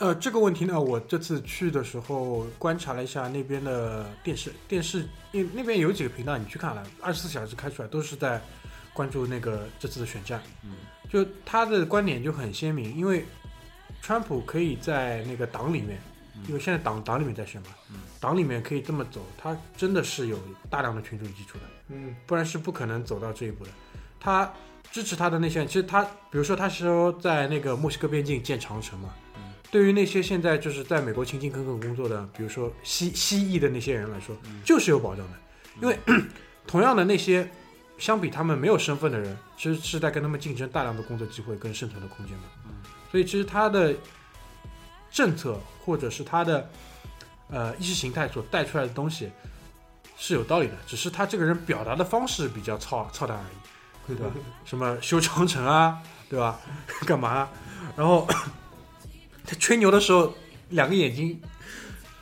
[0.00, 8.40] 呃，这个问题呢，我这次去的时候观察了一下那边的电视，电视因为那边有几个频道，你去看了，二十四小时开出来都是在
[8.94, 10.42] 关注那个这次的选战。
[10.64, 10.72] 嗯，
[11.10, 13.26] 就他的观点就很鲜明，因为
[14.00, 16.00] 川普可以在那个党里面，
[16.48, 20.38] 因为现在党党里面在选嘛，嗯党里面可以这么走，他真的是有
[20.70, 21.64] 大量的群众基础的。
[21.88, 23.70] 嗯，不然是不可能走到这一步的。
[24.18, 24.50] 他
[24.90, 29.29] 支持他的那些人，其实他，比如说他说在那个墨西哥边境建长城嘛，嗯
[29.70, 35.38] 对于那些现在就是在美国勤勤恳恳工作的，比如说西西裔的那些人来说，嗯就是有保障的，
[35.80, 35.98] 因为
[36.66, 37.48] 同样的那些
[37.98, 42.44] 相比他们没有身份的人，其实是在跟他们竞争大量的工作机会跟生存的空间嘛。
[42.66, 42.72] 嗯
[43.10, 43.92] 所以其实他的
[45.10, 46.70] 政策或者是他的
[47.48, 49.28] 呃意识形态所带出来的东西
[50.16, 54.32] 是有道理的，只是他这个人表达的方式比较操操蛋而已，对吧？
[54.64, 56.60] 什么修长城啊，对吧？
[57.04, 57.50] 干嘛啊、
[57.96, 58.28] 然后
[59.50, 60.32] 他吹牛的时候，
[60.68, 61.40] 两个眼睛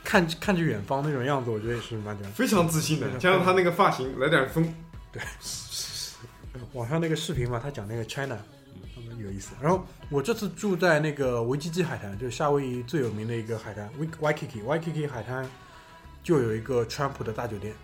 [0.03, 2.31] 看看着远方那种样子，我觉得也是蛮屌的。
[2.31, 4.73] 非常自信的，加上他那个发型，来点风，
[5.11, 5.21] 对
[6.73, 8.35] 网上那个视频嘛，他讲那个 China，
[8.97, 9.51] 嗯有意思。
[9.61, 15.47] 然后我这次住在那个维基基海滩，就是夏威夷最有名的一个海滩，Wai- Waikiki，Waikiki 海滩
[16.23, 17.75] 就有一个川普的大酒店。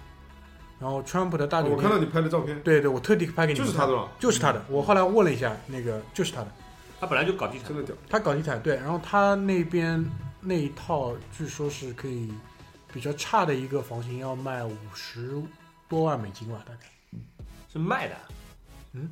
[0.80, 4.08] 然后川普的大酒店，我看到你拍的照片，对对，我特地拍给你看，就是他的吧？
[4.20, 4.66] 就是他的。
[4.68, 6.52] 我后来问了一下，那个就是他的，
[7.06, 7.96] 他本来就搞地产真，的屌。
[8.10, 10.04] 他搞地产对，然后他那边
[10.42, 12.34] 那一套据说是可以
[12.92, 15.40] 比较差的一个房型要卖五十
[15.88, 17.20] 多万美金吧，大概。
[17.72, 18.16] 是卖的。
[18.94, 19.10] 嗯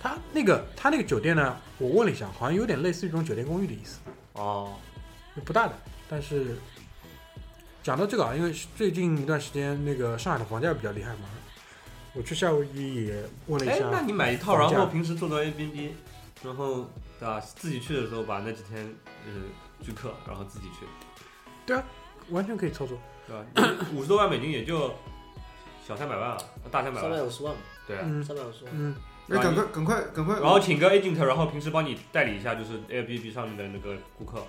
[0.00, 3.98] 他那个他那个酒店呢，我问了一下，好像有点类似于这种酒店公寓的意思，
[4.34, 4.74] 哦，
[5.44, 5.72] 不大的。
[6.08, 6.56] 但是
[7.82, 11.28] 讲到这个啊，因为最近一段时间那个上海的房价比较厉害嘛，
[12.14, 15.94] 我去夏威夷也问了一下，，哎那你买一套，房价然后平时做到 A B B，
[16.42, 16.90] 然后
[17.22, 17.38] 对吧？
[17.40, 18.84] 自己去的时候把那几天
[19.24, 19.32] 呃
[19.80, 20.86] 聚客，然后自己去，
[21.64, 21.84] 对啊
[22.30, 22.98] 完全可以操作。
[23.24, 23.86] 对吧？
[23.94, 24.92] 五十多万美金也就
[25.86, 26.38] 小三百万啊，
[26.72, 27.54] 大三百万三百，五十万，
[27.86, 28.02] 对啊。
[28.04, 28.96] 嗯三百五十万，嗯，
[29.28, 30.40] 那，赶快赶快赶快！
[30.40, 34.44] 然后请个 agent，然后平时帮你代理一下，就是 Airbnb 上面的那个顾客，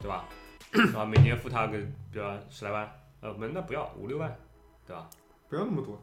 [0.00, 0.24] 对吧？
[0.72, 1.78] 然后每年付他个，
[2.12, 4.36] 比如十来万，呃，没那不要五六万，
[4.84, 5.08] 对吧？
[5.48, 6.00] 不要那么多，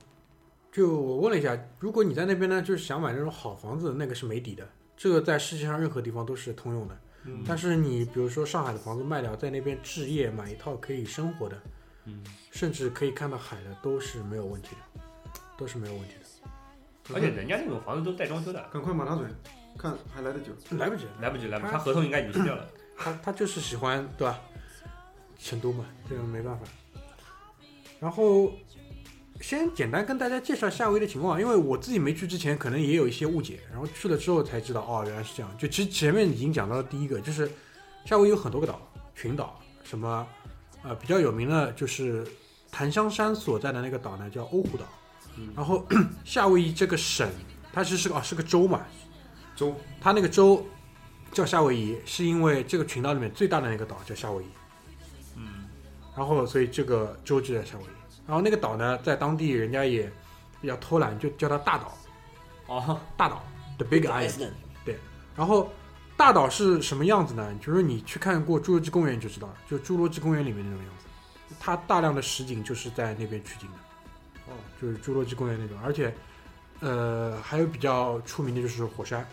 [0.72, 4.66] 就我问了一下，如果你在那边呢，就是想买那种好房子，那个是没底的，
[4.98, 6.98] 这个在世界上任何地方都是通用的。
[7.26, 11.58] 嗯但是你比如说上海的房子卖掉，在那边置业买一套可以生活的，
[12.04, 15.02] 嗯，甚至可以看到海的都是没有问题的，
[15.58, 16.20] 都是没有问题的。
[17.16, 19.26] 而且人家那种房子都带装修的，赶快马大嘴，
[19.78, 20.52] 看还来得及。
[20.78, 22.70] 来不及，来不及来不及，他他合同应该已经签掉了。
[22.98, 24.40] 他他就是喜欢对吧？
[25.40, 26.66] 成都嘛，这个没办法。
[28.02, 28.52] 然后
[29.44, 35.58] 先简单跟大家介绍夏威夷的情况，因为我自己没去之前可能也有一些误解，然后去了之后才知道哦，原来是这样。
[35.58, 37.52] 就其实前面已经讲到了第一个，就是
[38.06, 38.82] 夏威夷有很多个岛，
[39.14, 40.26] 群岛，什么
[40.82, 42.26] 呃比较有名的就是
[42.72, 44.86] 檀香山所在的那个岛呢叫欧胡岛，
[45.54, 45.86] 然后
[46.24, 47.30] 夏威夷这个省
[47.74, 48.86] 它其实是个哦是个州嘛，
[49.58, 50.66] 州它那个州
[51.34, 54.48] 叫夏威夷，是因为这个群岛里面最大的那个岛叫夏威夷。
[55.36, 55.66] 嗯，
[56.16, 58.03] 然后所以这个州就在夏威夷。
[58.26, 60.12] 然后那个岛呢，在当地人家也
[60.62, 61.98] 比较偷懒，就叫它大岛，
[62.68, 63.44] 哦，大岛
[63.78, 64.30] ，the big island。
[64.30, 64.52] Island
[65.36, 65.70] 然后
[66.16, 67.54] 大岛是什么样子呢？
[67.60, 71.56] 就是你去看过侏罗纪公园就知道了，就侏罗纪公园里面那种样子。
[71.60, 73.78] 它大量的实景就是在那边取景的，
[74.48, 75.78] 哦，就是侏罗纪公园那种。
[75.84, 76.14] 而且，
[76.82, 79.28] 呃，还有比较出名的就是火山，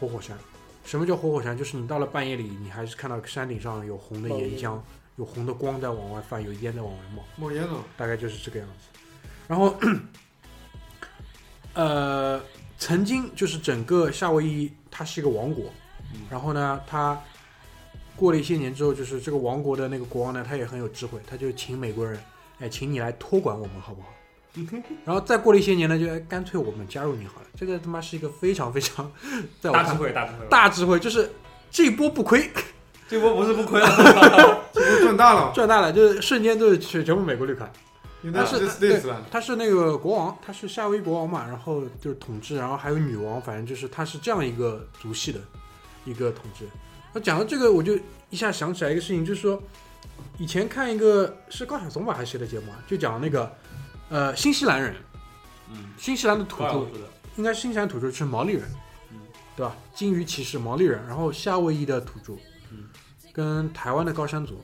[0.00, 0.36] 活火山。
[0.84, 1.56] 什么叫活火山？
[1.56, 4.78] 就是你到了半夜里，你还是看到山顶上有红的岩浆，
[5.16, 7.24] 有红的光在往外泛，有烟在往外冒。
[7.36, 9.00] 冒烟了，大概就是这个样子。
[9.46, 9.76] 然后，
[11.74, 12.40] 呃，
[12.78, 15.64] 曾经就是整个夏威夷它是一个王国，
[16.30, 17.20] 然后呢，它
[18.16, 22.18] 过了一些年之后，就是这个王国的那个国王呢，他也很有智慧，他就请美国人，
[22.60, 24.08] 哎，请你来托管我们好不好？
[25.04, 27.46] 然后再过了一些年呢，就哎干脆我们加入你好了。
[27.56, 29.10] 这个他妈是一个非常非常，
[29.60, 31.30] 在我看大智慧，大智慧，大智慧，就是
[31.70, 32.50] 这一波不亏，
[33.12, 33.86] 这波不是不亏了，
[34.72, 37.70] 这波赚大了，赚大了，就是瞬间就是全全部美国绿卡。
[38.32, 38.66] 他是。
[39.30, 45.38] 他是那个国王，他是夏威夷国王嘛，然后就是统治，然后还有女王，反正就是他是这样一个族系的
[46.06, 46.66] 一个统治。
[47.12, 47.98] 那讲到这个，我就
[48.30, 49.62] 一下想起来一个事情，就是说
[50.38, 53.52] 以前看一个是高晓松吧还是谁的节目啊，就讲那个
[54.08, 54.96] 呃新西兰人，
[55.70, 56.86] 嗯，新西兰的土著
[57.36, 58.62] 应该新西兰土著是毛利人，
[59.10, 59.18] 嗯
[59.54, 59.76] 对吧？
[59.94, 62.38] 金鱼骑士毛利人，然后夏威夷的土著，嗯
[63.32, 64.60] 跟台湾的高山族，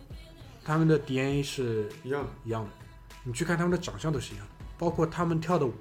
[0.64, 2.70] 他们的 DNA 是一样的，一样的。
[3.24, 5.72] 你去看他们的长相都是一样的，包括他们跳的舞，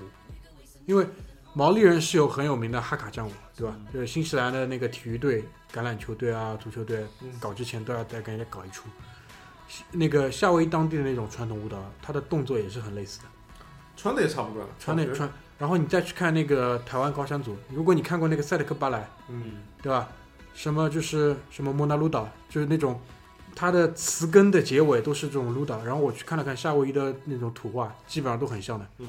[0.85, 1.07] 因为
[1.53, 3.75] 毛利人是有很有名的哈卡战舞，对吧？
[3.93, 8.87] 就是新西兰的那个体育队、橄榄球队啊、足球队嗯搞之前都要再跟人家搞一出。
[9.91, 13.25] 那个夏威夷当地的那种传统舞蹈，它的动作也是很类似的，
[13.95, 15.29] 穿的也差不多穿那穿。
[15.57, 20.07] 然后你再去看那个台湾高山族，如果你看过那个赛德克巴莱，嗯，对吧？
[20.57, 22.99] 什么就是什么莫纳鲁岛，就是那种
[23.55, 25.83] 它的词根的结尾都是这种鲁岛。
[25.85, 28.87] 然后我去看了看夏威夷的那种土话，基本上都很像的。
[28.97, 29.07] 嗯，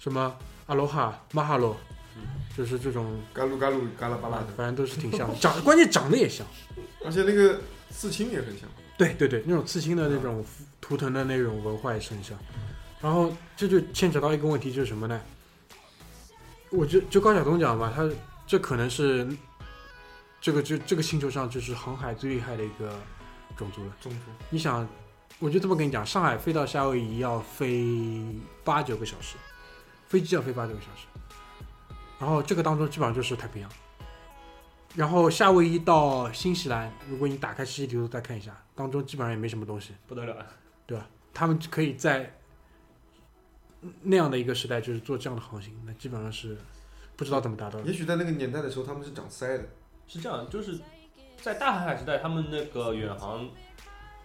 [0.00, 0.34] 什么
[0.66, 1.76] 阿罗哈、马哈罗
[2.16, 2.22] 嗯，
[2.56, 5.36] 就是这种，嘎噜嘎噜嘎啦巴拉的，反正都是挺像的。
[5.36, 6.44] 长关键长得也像。
[7.04, 7.60] 而且那个
[7.92, 8.68] 刺青也很像。
[8.98, 10.44] 对对对，那种刺青的那种
[10.80, 12.36] 图腾的那种文化也是很像。
[13.00, 15.20] 然后这就牵扯到一个问题，就是什么呢？
[16.70, 18.10] 我就就高晓松讲吧，他
[18.48, 19.24] 这可能是
[20.40, 22.98] 这个这这个星球上就是航海最厉害的一个
[23.56, 23.92] 种族了。
[24.00, 24.18] 种族
[24.50, 24.88] 你想，
[25.38, 28.24] 我就这么跟你讲，上海飞到夏威夷要飞
[28.64, 29.36] 八九个小时，
[30.06, 31.06] 飞机要飞八九个小时，
[32.18, 33.70] 然后这个当中基本上就是太平洋。
[34.94, 39.92] 然后夏威夷到新西兰，如果你打开世界地图再看一下，当中基本上也没什么东西。
[40.06, 40.46] 不得了，
[40.86, 42.34] 对吧他们可以在
[44.02, 46.56] 那样的一个时代，就是做这样的航行，那基本上是
[47.14, 47.84] 不知道怎么达到的。
[47.84, 49.68] 也许在那个年代的时候，他们是长腮的，
[50.08, 50.78] 是这样，就是
[51.40, 53.48] 在大航海时代，他们那个远航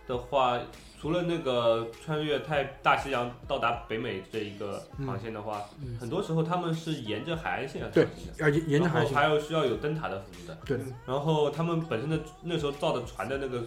[0.08, 0.60] 的话，
[1.00, 8.34] 除了那个穿越太大西洋到达北美这一个航线的话，嗯很多时候他们是沿着海岸线对航行的。
[8.40, 13.64] 要沿沿着海行，然后还有需要有灯塔的辅助的，对然后他们本身的那时候造的船的那个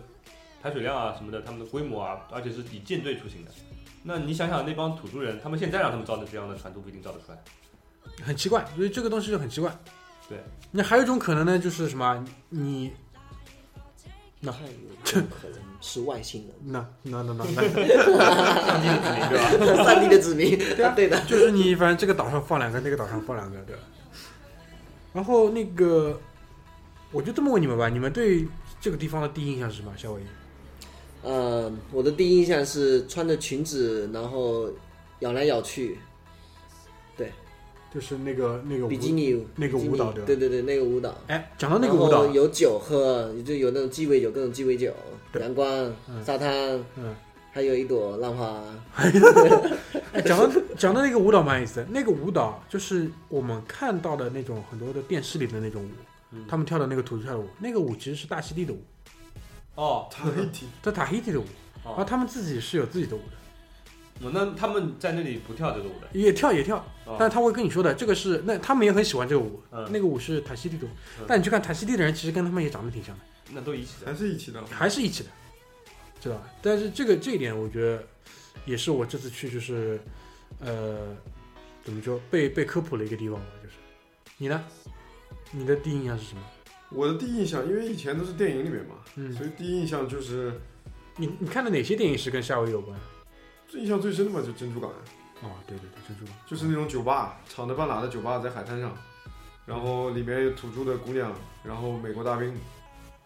[0.63, 3.51] 排水量啊什么的，他们的规模啊，而且是以舰队出行的。
[4.03, 7.39] 那你想想那帮土著人，他们现在让他们造的这样的船都不一定造得出来。
[8.25, 9.77] 很奇怪，所以这个东西就很奇怪。
[10.29, 10.39] 对，
[10.71, 12.25] 那还有一种可能呢，就是什么？
[12.49, 12.93] 你
[14.41, 17.63] 那看有可能是外星人， 那那那那那，
[18.65, 19.85] 上帝的子民，对吧？
[19.85, 20.59] 上帝的子民，
[20.95, 23.83] 对的，就是你反正这个岛上放两个，那个岛上放两个，对吧？
[25.13, 26.21] 然后那个，
[27.13, 28.47] 我就这么问你们吧，你们对
[28.81, 29.93] 这个地方的第一印象是什么？
[29.97, 30.25] 夏威夷？
[31.23, 34.69] 呃，我的第一印象是穿着裙子，然后
[35.21, 35.99] 咬来咬去，
[37.97, 41.15] 就是那个那个比基尼那个舞蹈对吧对对对，那个舞蹈。
[41.29, 44.93] 哎，讲到那个舞蹈，有酒喝，就有那种鸡尾酒，各种鸡尾酒，
[45.41, 45.67] 阳光、
[46.07, 46.23] 嗯。
[46.23, 47.17] 沙滩，嗯，
[47.51, 48.63] 还有一朵浪花。
[50.13, 55.89] 哎，讲到讲到那个舞蹈蛮有意思的，那个舞蹈就是我们看到的那种很多的电视里的那种舞，
[56.33, 56.45] 嗯。
[56.47, 58.83] 他们跳的那个土著跳的舞，那个舞其实是大溪地的舞，
[59.75, 61.45] 哦，塔黑提，在塔黑提的舞，
[61.83, 61.89] 哦。
[61.89, 70.91] 然后他们自己是有自己的舞的，我那他们在那里不跳这个舞的，也跳也跳，哦但他会跟你说的，这个是那他们也很喜欢这个舞，嗯那个舞是塔西蒂的舞
[71.21, 74.07] 嗯，但你去看塔西蒂的人，其实跟他们也长得挺像的，那都一起的。
[74.07, 74.65] 还是一起的。
[74.67, 75.31] 还是一起的，
[76.21, 76.51] 知道吧？
[76.61, 78.03] 但是这个这一点，我觉得
[78.65, 80.01] 也是我这次去就是，
[80.61, 81.15] 呃，
[81.85, 83.75] 怎么说被被科普了一个地方吧，就是
[84.37, 84.65] 你呢？
[85.53, 86.43] 你的第一印象是什么？
[86.91, 90.53] 我的第一印象，因为以前都是电影里面嘛，嗯，所以第一印象就是
[91.17, 92.99] 你你看的哪些电影是跟夏威夷有关？
[93.69, 94.93] 最印象最深的嘛，就珍珠港，
[95.43, 98.97] 哦，对对对，珍珠港，就是那种酒吧，敞着半拉的酒吧在海滩上，
[99.67, 101.33] 然后里面有土著的姑娘，
[101.63, 102.55] 然后美国大兵，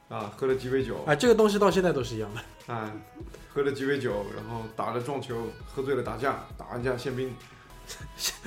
[0.08, 2.40] 啊，喝了鸡尾酒，哎，这个东西到现在都是一样的。
[2.74, 2.92] 啊，
[3.52, 7.34] 喝了鸡尾酒，然后打了撞球，喝醉了打架，打完架宪兵，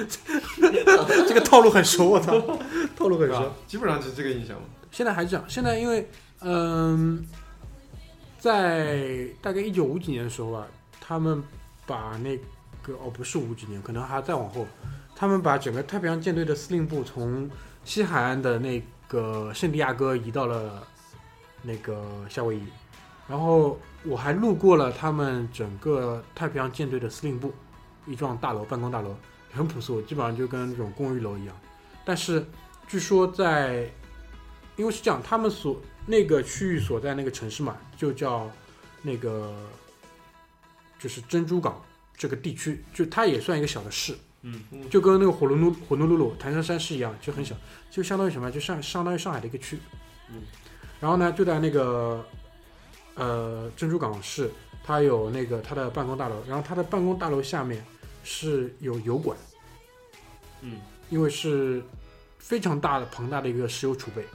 [1.27, 2.39] 这个套路很熟，我操，
[2.95, 3.51] 套路很熟。？
[3.67, 4.63] 基本上就是这个印象嘛。
[4.91, 6.07] 现在还是这样，现在因为
[6.41, 7.25] 嗯、
[8.39, 10.67] 在大概一九五几年的时候啊，
[11.01, 11.41] 他们
[11.85, 12.37] 把那
[12.83, 14.67] 个哦不是五几年，可能还再往后，
[15.15, 17.49] 他们把整个太平洋舰队的司令部从
[17.83, 20.85] 西海岸的那个圣地亚哥移到了
[21.61, 22.63] 那个夏威夷，
[23.27, 27.53] 然后我还路过了他们整个太平洋舰队的司令部，
[28.05, 29.15] 一幢大楼，办公大楼，
[29.53, 31.55] 很朴素，基本上就跟那种公寓楼一样。
[32.05, 32.45] 但是
[32.87, 33.89] 据说在，
[34.75, 38.49] 因为是这样，他们所那个区域所在那个城市嘛，就叫
[39.01, 39.55] 那个
[40.99, 41.81] 就是珍珠港
[42.15, 47.55] 这个地区，就它也算一个小的市，嗯就跟那个火龙路火龙路路潭山山市一样，就很小，
[47.89, 48.51] 就相当于什么？
[48.51, 49.79] 就上相当于上海的一个区。
[50.29, 50.41] 嗯。
[50.99, 52.25] 然后呢，就在那个
[53.15, 54.49] 呃珍珠港市，
[54.85, 57.83] 它有那个它的办公大楼，然后它的办公大楼下面
[58.23, 59.37] 是有油管，
[60.61, 61.83] 嗯因为是
[62.39, 64.25] 非常大的庞大的一个石油储备。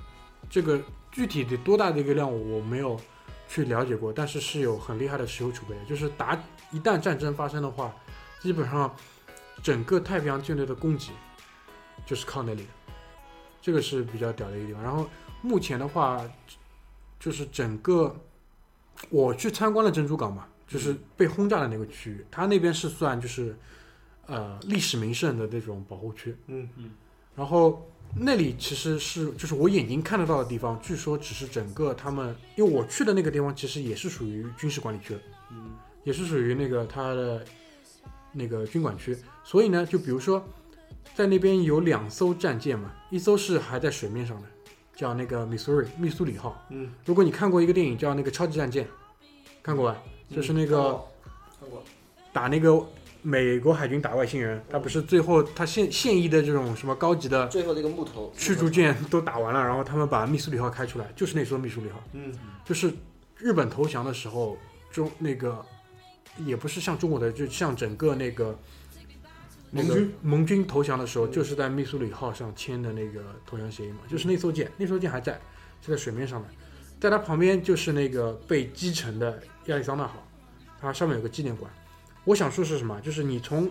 [0.51, 3.01] 这个具体的多大的一个量我没有
[3.49, 5.75] 去了解过，但是是有很厉害的石油储备。
[5.89, 6.39] 就是打
[6.71, 7.95] 一旦战争发生的话，
[8.41, 8.95] 基本上
[9.63, 11.13] 整个太平洋舰队的供给
[12.07, 12.69] 就是靠那里的，
[13.61, 14.83] 这个是比较屌的一个地方。
[14.83, 15.09] 然后
[15.43, 16.23] 目前的话，
[17.19, 18.15] 就是整个
[19.11, 23.57] 我去参观了珍珠港嘛，就是被轰炸的那个区域，它那边是算就是
[24.27, 26.37] 呃历史名胜的那种保护区。
[26.47, 26.91] 嗯嗯
[27.35, 37.45] 然后那里其实是就是我眼睛看得到的地方，据说只是整个他们，因为我去的那个地方其实也是属于军事管理区的，嗯也是属于那个它的
[38.33, 40.43] 那个军管区，所以呢，就比如说
[41.15, 44.49] 在那边有两艘战舰嘛，一艘是还在水面上的，
[44.95, 46.65] 叫那个 Missouri 密苏里号。
[46.71, 48.87] 嗯，如果你看过一个电影叫那个超级战舰，
[49.63, 49.99] 看过吧？
[50.35, 50.93] 就是那个
[51.59, 51.83] 看过
[52.33, 52.87] 打那个
[53.23, 58.33] 美国海军打外星人，他不是最后他现现役的这种什么高级的最后那个木头。
[58.37, 62.33] 驱逐舰都打完了，然后他们把密苏里号开出来，就是那艘密苏里号，嗯。
[62.65, 62.93] 就是
[63.37, 64.57] 日本投降的时候，
[64.93, 65.65] 中那个
[66.45, 68.59] 也不是像中国的，就像整个那个
[69.71, 75.41] 那个盟军盟军投降的时候，就是在密苏里号上签的那个投降协议嘛，就是那艘舰，那艘舰还在，
[75.85, 76.49] 是在水面上的，
[77.01, 80.27] 在它旁边就是那个被击沉的亚利桑那号，
[80.81, 81.71] 它上面有个纪念馆。
[82.25, 83.01] 我想说是什么？
[83.01, 83.71] 就是你从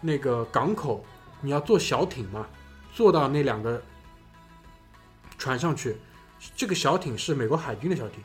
[0.00, 1.04] 那个港口，
[1.40, 2.46] 你要坐小艇嘛，
[2.92, 3.82] 坐到那两个
[5.38, 5.96] 船上去。
[6.54, 8.20] 这个小艇是美国海军的小艇，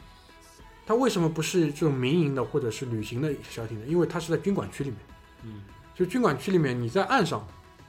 [0.86, 3.86] 它为什么不是这种民营的或者是旅行的小艇呢？
[3.88, 5.00] 因为它是在军管区里面。
[5.44, 5.64] 嗯
[5.94, 7.46] 就军管区里面，你在岸上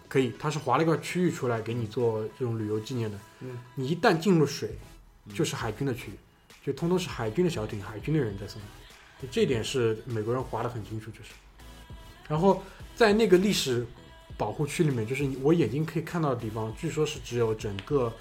[0.08, 3.18] 可以，它是划了一个区域出来给你做这种旅游纪念的。
[3.40, 4.76] 嗯，你一旦进入水，
[5.26, 6.14] 嗯就是海军的区域，
[6.66, 8.60] 就通通是海军的小艇，海军的人在送。
[9.22, 11.30] 就这点是美国人划得很清楚，就是。
[12.28, 12.62] 然后
[12.94, 13.86] 在那个历史
[14.36, 18.12] 保护区里面，就是我眼睛可以看到的地方，据说是只有整个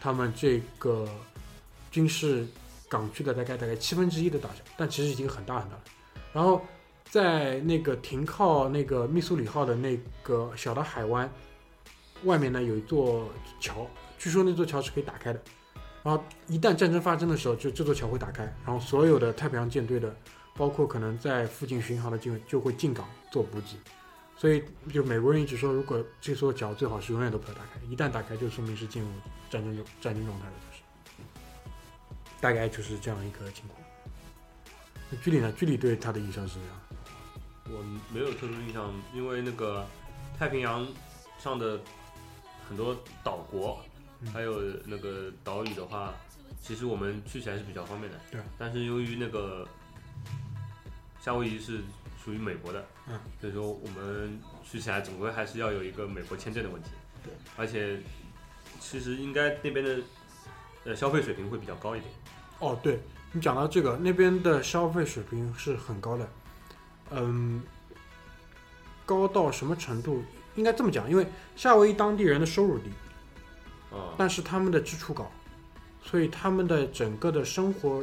[0.00, 1.08] 他们这个
[1.90, 2.46] 军事
[2.88, 5.82] 港区的大概大概七分之一的大小，但其实已经很大很大了。
[6.32, 6.62] 然后
[7.10, 11.30] 在那个停靠那个密苏里号的那个小的海湾
[12.24, 13.28] 外面呢，有一座
[13.60, 13.86] 桥，
[14.18, 15.40] 据说那座桥是可以打开的。
[16.02, 20.14] 然后一旦战争发生的时候，就这座桥会打开，然后所有的太平洋舰队的，
[20.56, 23.76] 包括可能在附近巡航的舰就会进港做补给。
[24.36, 24.62] 所以
[24.92, 29.08] 就美国人一直说，如果这座桥最好是永远都不要打开，一旦打开就说明是进入
[29.50, 30.52] 战争战争状态了，
[32.40, 33.80] 大概就是这样一个情况。
[35.10, 35.50] 那居里呢？
[35.52, 36.80] 居里对他的印象是这样。
[37.70, 37.82] 我
[38.12, 39.86] 没有特殊印象，因为那个
[40.38, 40.86] 太平洋
[41.38, 41.80] 上的
[42.68, 43.84] 很多岛国，
[44.20, 46.14] 嗯还有那个岛屿的话，
[46.62, 48.18] 其实我们去起来是比较方便的。
[48.30, 48.40] 对。
[48.58, 49.66] 但是由于那个
[51.20, 51.80] 夏威夷是
[52.22, 56.90] 属于美国的，嗯，所以说我们去起来总归还是要有一个美国签证的问题。
[57.24, 57.32] 对。
[57.56, 58.00] 而且
[58.80, 59.98] 其实应该那边的
[60.84, 62.12] 呃消费水平会比较高一点。
[62.60, 63.00] 哦，对
[63.32, 66.28] 你讲到这个，那边的消费水平是很高的。
[67.10, 67.62] 嗯，
[69.06, 70.22] 高到什么程度？
[70.56, 72.90] 应该这么讲，因为夏威夷当地人的收入低，
[73.92, 75.30] 啊，但是他们的支出高，
[76.02, 78.02] 所以他们的整个的生活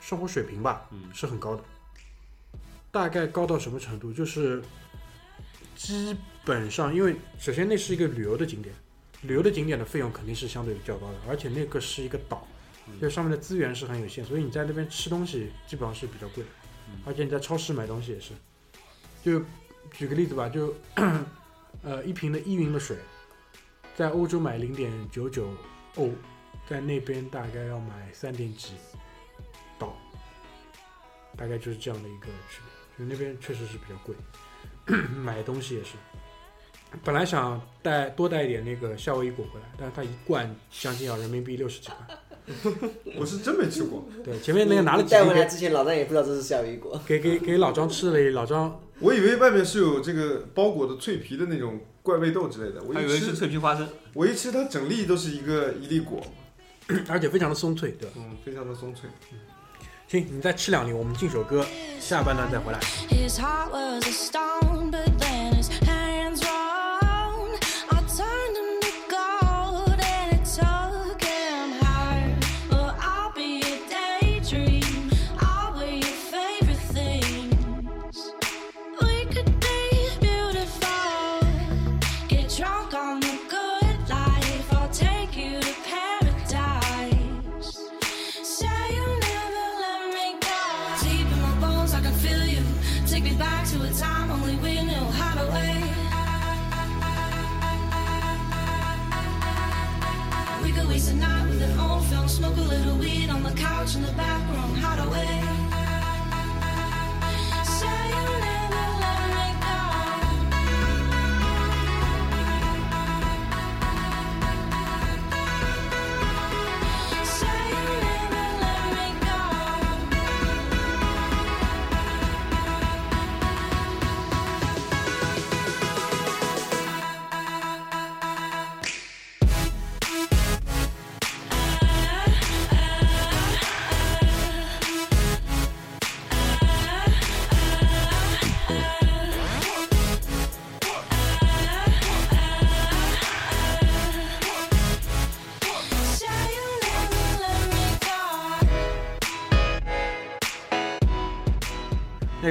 [0.00, 1.62] 生活水平吧，嗯是很高的。
[2.90, 4.12] 大概高到什么程度？
[4.12, 4.60] 就是
[5.76, 8.74] 基本上，因为首先那是一个旅游的景点，
[9.22, 12.46] 旅游的景点的费用肯定是相对较高的，而且那个是一个岛，
[13.00, 16.50] 就上面的资源是很有限，所以你在那边吃东西基本上是比较贵的，
[17.04, 18.32] 而且你在超市买东西也是。
[19.22, 19.40] 就
[19.92, 20.74] 举个例子吧，就
[21.82, 22.96] 呃一瓶的依云的水，
[23.96, 25.48] 在欧洲买零点九九
[25.96, 26.10] 欧，
[26.68, 28.74] 在那边大概要买三点几
[29.78, 29.94] 刀，
[31.36, 32.60] 大概就是这样的一个区
[32.96, 33.04] 别。
[33.04, 34.14] 就那边确实是比较贵，
[35.16, 35.96] 买东西也是。
[37.04, 42.16] 本来想带多带一点那个夏威夷果回来，但是它一罐将近要人民币六十几块。
[43.18, 47.00] 我是真没吃过，对，前面那个拿了几带回来之前，老张也不知道这是夏威夷果。
[47.06, 56.24] 给给给老张吃了，老张我以为外面是有这个包裹的脆皮的那种怪味豆之类的，我以为是，脆皮花生，我一吃它整粒都是一个一粒果，
[57.08, 58.14] 而且非常的松脆，对吧？
[58.18, 59.10] 嗯，非常的松脆。
[60.08, 61.66] 行，你再吃两粒，我们进首歌，
[61.98, 62.78] 下半段再回来。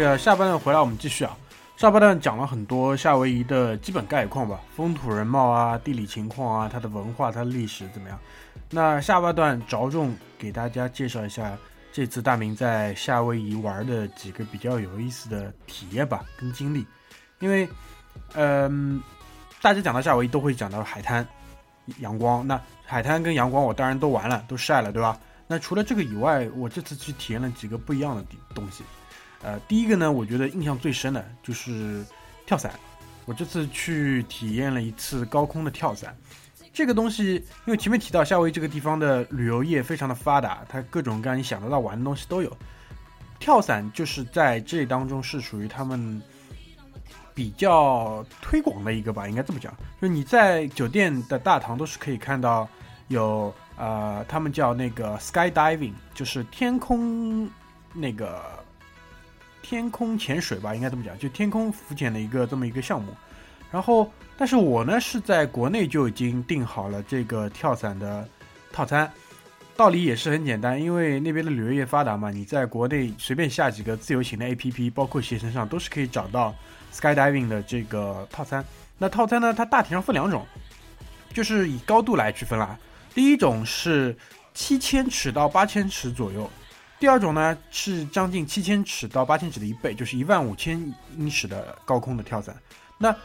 [0.05, 1.35] 个下半段回来我们继续啊。
[1.77, 8.17] 上半段讲了很多夏威夷的基本概况吧，风土人貌啊、地理情况啊、它的文化、它的历史怎么样？
[8.69, 11.57] 那下半段着重给大家介绍一下
[11.91, 16.85] 这次大明在夏威夷玩的几个比较有意思的体验吧，跟经历。
[17.39, 17.67] 因为，
[18.35, 19.01] 嗯、
[19.61, 21.27] 大家讲到夏威夷都会讲到海滩、
[21.97, 22.45] 阳光。
[22.47, 25.19] 那海滩跟阳光我当然都玩了，都晒了，对吧？
[25.45, 28.83] 那除了这个以外，我这次去体验了几个不一样的地东西。
[29.45, 32.03] 呃，第一个呢，我觉得印象最深的就是
[32.47, 32.71] 跳伞。
[33.25, 36.17] 我这次去体验了一次高空的跳伞。
[36.73, 37.35] 这个东西，
[37.65, 42.57] 因为前面提到夏威夷这个地方的旅游业非常的发达，它各种各样你想得到玩的东西都有。
[43.37, 46.19] 跳伞就是在这当中是属于他们
[47.35, 49.71] 比较推广的一个吧，应该这么讲。
[50.01, 52.67] 就是你在酒店的大堂都是可以看到
[53.09, 57.47] 有呃，他们叫那个 skydiving，就是天空
[57.93, 58.41] 那个
[59.67, 63.11] 天空潜水吧，应该这么讲，就天空浮潜的一个这么一个项目。
[63.71, 68.29] 然后，但是我呢是在国内就已经订好了这个跳伞的
[68.71, 69.11] 套餐，
[69.75, 76.53] 道理也是很简单，因为那边的旅游业发达嘛，你在国内随便下几个自由行的 APP，包括携程上都是可以找到
[76.93, 78.63] skydiving 的这个套餐。
[78.99, 80.45] 那套餐呢，它大体上分两种，
[81.33, 82.77] 就是以高度来区分啦。
[83.15, 84.15] 第一种是
[84.53, 86.47] 七千尺到八千尺左右，
[87.05, 92.59] 第二种呢是将近七千尺到八千尺的一倍，就是一万五千英尺的高空的跳伞。
[92.97, 93.15] 那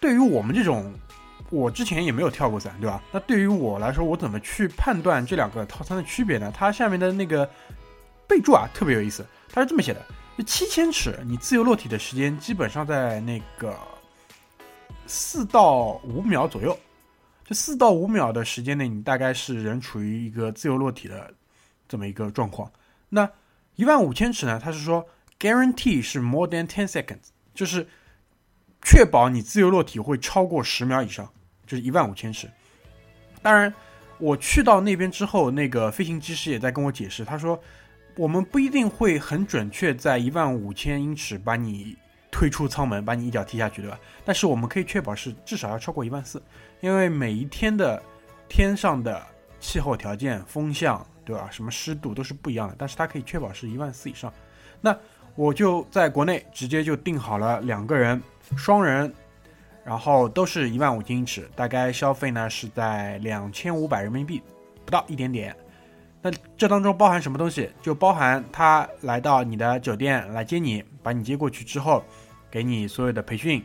[0.00, 0.90] 对于我们这种，
[1.50, 3.02] 我之前也没有跳过伞，对吧？
[3.12, 6.50] 那对于我来说，我怎么去判断这两个套餐的区别呢？
[6.56, 7.46] 它下面的那个
[8.26, 10.00] 备注啊，特别有意思，它是这么写的：
[10.38, 13.78] 就七千尺，你自由落体的时间基本上在那个
[15.06, 16.74] 四到五秒左右。
[17.44, 21.30] 这四到五秒的时间内，你大概是人处于一个自由落体的
[21.86, 22.66] 这么一个状况。
[23.14, 23.30] 那
[23.76, 24.60] 一万五千尺呢？
[24.62, 25.06] 它是说
[25.38, 27.86] guarantee 是 more than ten seconds，就是
[28.82, 31.28] 确保你自由落体会超过十秒以上，
[31.64, 32.50] 就是一万五千尺。
[33.40, 33.72] 当然，
[34.18, 37.58] 我去到那边之后，那个飞行技师也在跟我解释，他说
[38.16, 41.96] 我们不一定会很准确在一万五千英尺把你
[42.30, 43.98] 推出舱门把你一脚踢下去，对吧？
[44.24, 46.42] 但是我们可以确保是至少要超过一万四，
[46.80, 48.02] 因为每一天的
[48.48, 49.24] 天上的
[49.60, 51.48] 气候条件、风向，对吧？
[51.50, 54.32] 什么湿度都是不一样的，但是它可以确保是一万四以上。
[54.80, 54.96] 那
[55.34, 58.22] 我就在国内直接就定好了两个人，
[58.56, 59.12] 双人，
[59.84, 64.42] 然后都是一万五千英尺，大概消费呢是在两千五百人民币，
[64.84, 65.56] 不到一点点。
[66.22, 67.70] 那这当中包含什么东西？
[67.82, 72.02] 就包含他来到你的酒店来接你，把你接过去之后，
[72.50, 73.62] 给你所有的培训，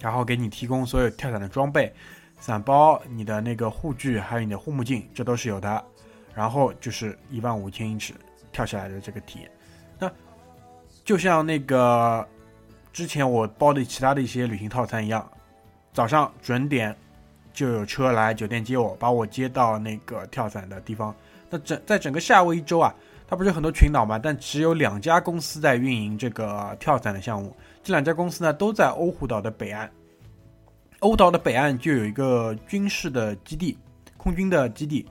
[0.00, 1.90] 然后给你提供所有跳伞的装备、
[2.38, 5.84] 伞包、你的那个护具，还有你的护目镜，这都是有的。
[6.34, 8.14] 然后就是一万五千英尺
[8.52, 9.50] 跳下来的这个体验。
[9.98, 10.10] 那
[11.04, 12.26] 就像那个
[12.92, 15.28] 之前我包的其他的一些旅行套餐一样，
[15.92, 16.96] 早上准点
[17.52, 21.14] 就有车来酒店接我，把我接到那个跳伞的地方。
[21.48, 22.94] 那整在整个夏威夷州啊，
[23.26, 27.54] 它不是很多群岛嘛，但只有两家公司在运营这个跳伞的项目。
[27.82, 29.90] 这两家公司呢，都在欧胡岛的北岸。
[31.00, 33.76] 欧岛的北岸就有一个军事的基地，
[34.16, 35.04] 空军的基地。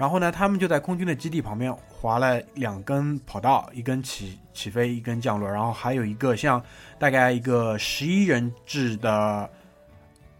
[0.00, 6.64] 然后呢，他们就在空军的基地旁边划了两根跑道，一根起起飞，一根降落，然后还有一个像
[6.98, 9.50] 大概一个十一人制的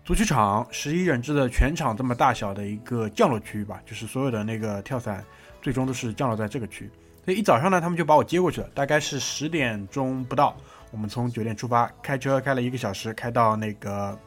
[0.02, 5.22] 足球场，十一人制的全场这么大小的一个降落区域吧，就是所有的那个跳伞
[5.60, 6.90] 最终都是降落在这个区。
[7.22, 10.56] 所以一早上呢，他们就把我接过去了，大概是十点钟不到，
[10.90, 14.18] 我们从酒店出发，开车开了一个小时，开到那个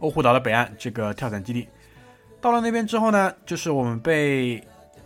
[0.00, 1.68] 欧胡岛的北岸这个跳伞基地。
[2.40, 4.62] 到了那边之后呢，就是我们被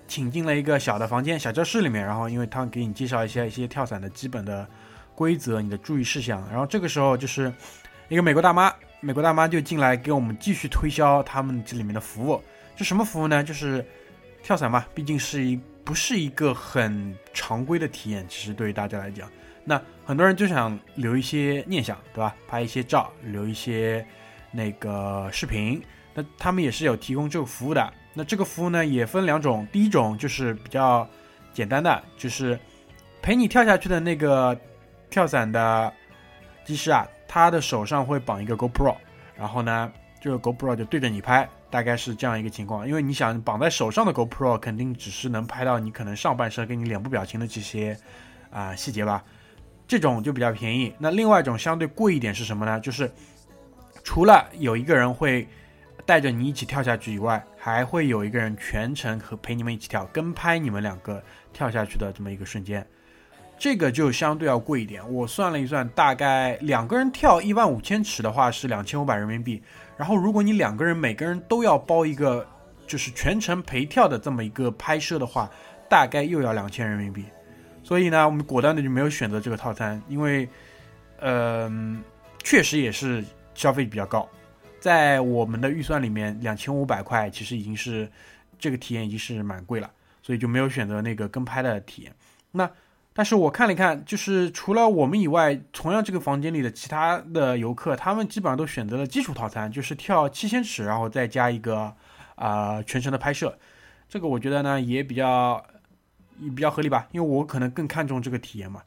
[0.06, 4.66] 请进了一个小的房间、小教室里面，然后因为他们给你介绍一些一些跳伞的基本的
[5.14, 7.52] 规则、你的注意事项，然后这个时候就是
[8.08, 12.40] 一个美国大妈，美国大妈就进来给我们继续推销他们这里面的服务。
[12.76, 13.42] 这什么服务呢？
[13.42, 13.84] 就是
[14.42, 19.28] 跳伞嘛，毕竟是一不是一个很常规的体验，其实对于大家来讲，
[19.64, 22.34] 那很多人就想留一些念想，对吧？
[22.46, 24.06] 拍一些照，留一些
[24.52, 25.82] 那个视频。
[26.14, 27.92] 那他们也是有提供这个服务的。
[28.14, 29.66] 那这个服务呢，也分两种。
[29.72, 31.06] 第一种就是比较
[31.52, 32.58] 简单的，就是
[33.20, 34.56] 陪你跳下去的那个
[35.10, 35.92] 跳伞的
[36.64, 38.94] 技师啊，他的手上会绑一个 GoPro，
[39.36, 42.86] 然后呢，这个 GoPro 就对着你拍，大概是这样一个情况。
[42.86, 47.98] 因为你想绑在手上的 GoPro 肯定只是能拍到你可能上半身跟你脸部表情的这些
[48.50, 49.24] 啊、细节吧，
[49.88, 50.94] 这种就比较便宜。
[50.98, 52.78] 那另外一种相对贵一点是什么呢？
[52.78, 53.10] 就是
[54.04, 55.48] 除了有一个人会
[56.06, 62.86] 带着你一起跳下去以外，还会有一个人全程和陪你们一起跳，跟拍你们两个跳下去的这么一个瞬间，
[63.58, 65.02] 这个就相对要贵一点。
[65.12, 69.62] 我算了一算，大概两个人跳一万五千尺的话是两千五百人民币。
[69.96, 72.46] 然后如果你两个人每个人都要包一个，
[72.86, 75.48] 就是全程陪跳的这么一个拍摄的话，
[75.88, 77.24] 大概又要两千人民币。
[77.82, 80.48] 所以呢，我们果断的就没有选择这个套餐，因为，
[81.20, 82.02] 嗯、
[82.42, 83.24] 确实也是
[83.54, 84.28] 消费比较高。
[84.84, 88.06] 在我们的预算里面，两千五百块其实已经是
[88.58, 89.90] 这个体验已经是蛮贵了，
[90.22, 92.14] 所以就没有选择那个跟拍的体验。
[92.50, 92.70] 那
[93.14, 101.90] 但是我看了一看，就是除了我们以外，同样这个房间里的其他的游客，他们基本上都选择了基础套餐，就是跳七千尺，然后再加一个
[102.34, 103.58] 啊、全程的拍摄。
[104.06, 105.64] 这个我觉得呢也比较
[106.40, 108.82] 也比较合理吧，因为我可能更看重这个体验嘛。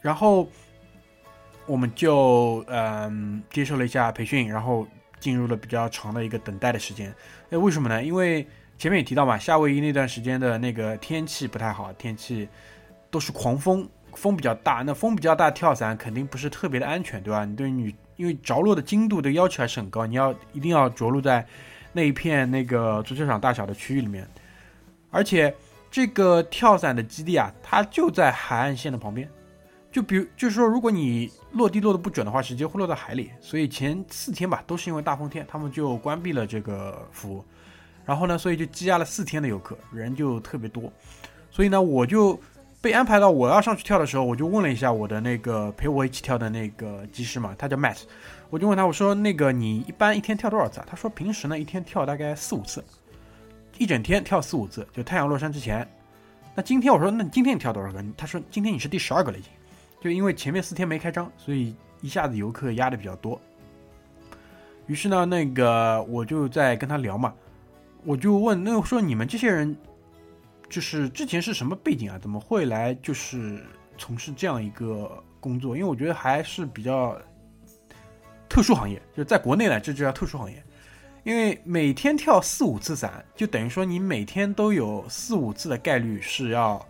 [0.00, 0.48] 然后
[1.66, 4.84] 我们就嗯、接受了一下培训，然后
[5.24, 7.10] 进入了比较长的一个等待的时间。
[7.48, 8.04] 那为什么呢？
[8.04, 8.46] 因为
[8.76, 12.46] 前面也提到嘛，夏威夷那段时间的那个天气不太好，天气
[13.10, 14.82] 都是狂风，风比较大。
[14.84, 17.46] 那风比较大，跳伞肯定不是特别的安全，对吧？
[17.46, 21.46] 你对你因为着陆的精度的要求还是很高，你要一定要着陆在
[21.94, 24.28] 那一片那个足球场大小的区域里面，
[25.10, 25.54] 而且
[25.90, 29.26] 这个跳伞的基地啊，它就在海岸线的旁边。
[29.94, 33.30] 就比如，就是说，如果你落地落的不准的话，直接会落到海里。
[33.40, 37.44] 所以前四天吧，都是因为大风天，他们就关闭了这个服务。
[38.04, 40.92] 然后呢，所以就积压了四天的游客，人就特别多。
[41.48, 42.36] 所以呢，我就
[42.80, 47.98] 被安排到我要上去跳的时候，我就问了一下我的那个陪我一起跳的那个技师嘛，他叫 Matt，
[48.50, 50.86] 我就问他，我说那个你一般一天跳多少次啊？
[50.90, 52.84] 他说平时呢一天跳大概四五次，
[53.78, 55.88] 一整天跳四五次，就太阳落山之前。
[56.52, 58.04] 那今天我说，那今天你跳多少个？
[58.16, 59.52] 他说今天你是第十二个了已经。
[60.04, 63.40] 就因为前面四天没开张，所以一下子游客压的比较多。
[64.86, 67.32] 于是呢，那个我就在跟他聊嘛，
[68.04, 69.74] 我就问，那说你们这些人，
[70.68, 72.18] 就是之前是什么背景啊？
[72.18, 73.64] 怎么会来就是
[73.96, 75.74] 从事这样一个工作？
[75.74, 77.18] 因为我觉得还是比较
[78.46, 80.62] 特殊行业，就在国内呢，这就叫特殊行业。
[81.22, 86.86] 因为每天跳四五次伞，就等于说你每天都有四五次的概率是要。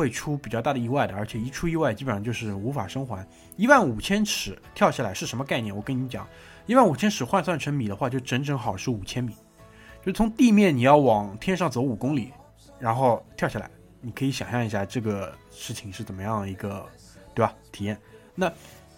[0.00, 3.26] 会出比较大的意外的，而且一出意外基本上就是无法生还。
[3.58, 5.76] 一万五千尺跳下来是什么概念？
[5.76, 6.26] 我跟你讲，
[6.64, 9.34] 一万五千尺换算成米的话，就整整好是五千米，
[10.02, 12.32] 就从地面你要往天上走五公里，
[12.78, 13.70] 然后跳下来，
[14.00, 16.88] 你可以想象一下这个事情是怎么样一个，
[17.34, 17.54] 对吧？
[17.70, 17.94] 体验。
[18.34, 18.50] 那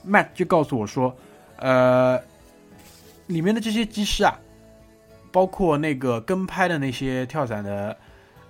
[0.06, 1.12] Matt 就告诉我说，
[1.56, 2.16] 呃，
[3.26, 4.38] 里面的这些技师啊，
[5.32, 7.98] 包括那个跟拍的那些跳伞的。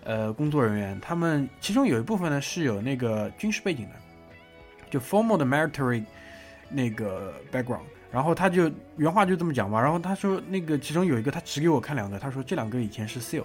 [0.05, 3.95] 呃，工作人员他们其中有一部分呢是有那个军事背景的，
[4.91, 6.05] 就 formal 的 military
[6.69, 7.83] 那个 background。
[8.11, 9.81] 然后他就原话就这么讲嘛。
[9.81, 13.45] 然后他说那个其中有一个他只给我看两个，他说这两个以前是 seal。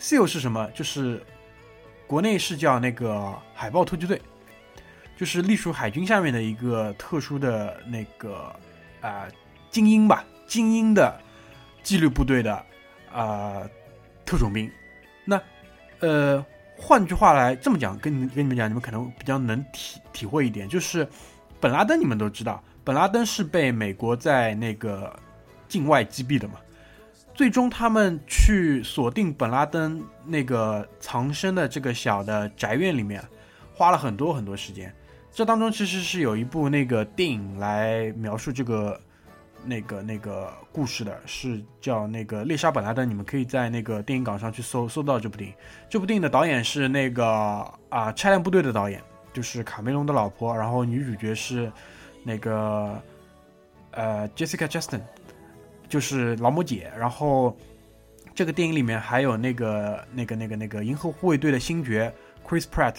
[0.00, 0.68] seal 是什么？
[0.74, 1.22] 就是
[2.06, 4.20] 国内是叫那个海豹突击队，
[5.16, 8.54] 就是隶属海军下面的一个特殊的那个
[9.00, 9.28] 啊
[9.70, 11.20] 精英吧，精英的
[11.82, 12.66] 纪律部队的
[13.12, 13.62] 啊
[14.26, 14.68] 特种兵。
[15.24, 15.40] 那
[16.00, 16.44] 呃，
[16.76, 21.08] 换句话来这么讲，跟你跟你们讲，你们可能比较能体体会一点，就是
[21.60, 25.14] 本拉登，你们都知道，本拉登是被美国在那个
[25.68, 26.54] 境外击毙的嘛。
[27.34, 33.22] 最终他们去锁定本拉登那个藏身的这个小的宅院里面，
[33.74, 34.94] 花了很多很多时间。
[35.32, 39.00] 这当中其实是有一部那个电影来描述这个。
[39.64, 45.56] 那个那个故事的是叫那个猎杀本拉登，你们可以在那个电影港上去搜搜到这部电影。
[45.88, 47.26] 这部电影的导演是那个
[47.88, 49.02] 啊拆弹部队的导演，
[49.32, 50.56] 就是卡梅隆的老婆。
[50.56, 51.70] 然后女主角是
[52.22, 53.00] 那个
[53.92, 55.00] 呃 Jessica Chastain，
[55.88, 56.92] 就是劳模姐。
[56.96, 57.56] 然后
[58.34, 62.12] 这个电影里面还有那个那个那个那个银河护卫队的星爵
[62.46, 62.96] Chris Pratt。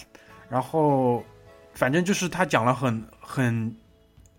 [0.48, 1.24] 然后
[1.74, 3.76] 反正就是他讲了很很。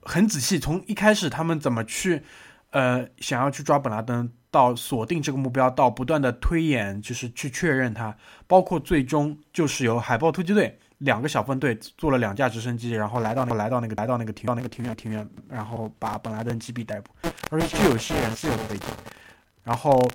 [0.07, 2.23] 很仔细，从一开始他们怎么去，
[2.69, 8.15] 呃，想要去抓本拉登，到锁定这个目标，到不断的推演，就是去确认他，
[8.47, 17.11] 包括最终就是由海豹突击队两个小分队坐了两架直升机，然后来到那个来到那个来到那个庭到那个庭院庭院，然后把本拉登击毙逮捕，
[17.51, 18.87] 而且具有些人自由的背景。
[19.65, 20.09] 然后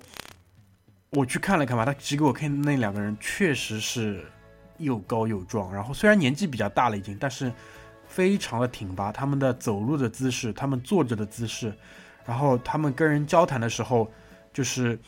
[1.11, 4.25] 我去看了看吧，他指给我看那两个人确实是
[4.79, 7.53] 又高又壮，然后虽然年纪比较大了已经，但是。
[8.13, 11.73] 非常的挺拔，他们的走路的姿势，他们坐着的姿势，
[12.23, 14.07] 然后他们跟人交谈的时候，
[14.53, 14.99] 就是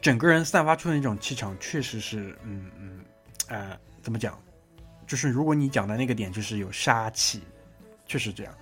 [0.00, 3.00] 整个人散发出的那种气场，确实是，嗯嗯，
[3.48, 4.38] 呃，怎么讲？
[5.06, 7.42] 就是如果你讲的那个点，就是有杀气，
[8.06, 8.54] 确实这样。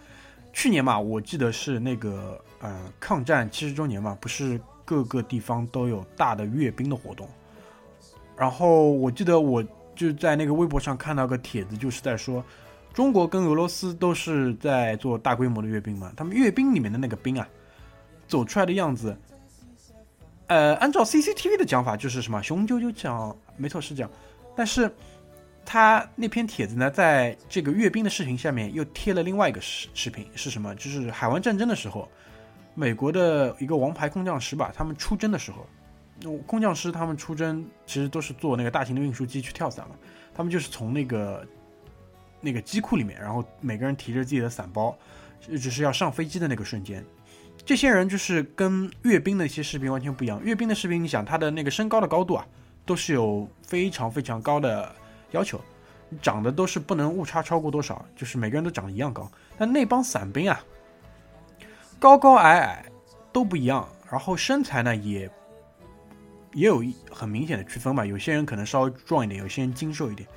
[0.53, 7.29] 去年嘛，我记得是那个，呃，抗战七十周年嘛，不是各个地方都有大的阅兵的活动，
[8.37, 12.45] 然后我记得我就在那个微博上看到个帖子，就是在说。
[12.97, 16.11] 中国跟俄罗斯都是在做大规模的阅兵嘛？
[16.17, 17.47] 他们阅兵里面的那个兵啊，
[18.27, 19.15] 走出来的样子，
[20.47, 24.11] 呃，按照 CCTV 的讲法就是什么雄赳赳讲，没错是这样。
[24.57, 24.91] 但是
[25.63, 30.75] 他那篇帖子呢，在这个阅兵的视频下面又贴了另外一个视视频，是什么？
[30.77, 32.09] 就是海湾战争的时候，
[32.75, 35.67] 美国的一个王牌空降师吧，他们出征的时候，
[36.47, 39.95] 空降师他们出征其实都是坐那个大型的运输机去跳伞嘛，
[40.35, 41.47] 他们就是从那个。
[42.41, 44.97] 那个机库里面，然后每个人提着自己的伞包，
[45.41, 47.05] 只是要上飞机的那个瞬间，
[47.65, 50.41] 这些人就是跟阅兵的一些士兵完全不一样。
[50.43, 52.47] 阅兵的士兵，你想他的那个身高的高度啊，
[52.85, 54.95] 都是有非常非常高的
[55.33, 55.61] 要求，
[56.23, 59.31] 长得都是不能误差超过多少，就是每个人都长得一样高。
[59.59, 60.65] 但那帮伞兵啊，
[61.99, 62.87] 高高矮矮
[63.33, 65.31] 都不一样，然后身材呢也
[66.53, 70.29] 也有很明显的区分吧，有些人可能稍微壮一点，有些人精瘦一点。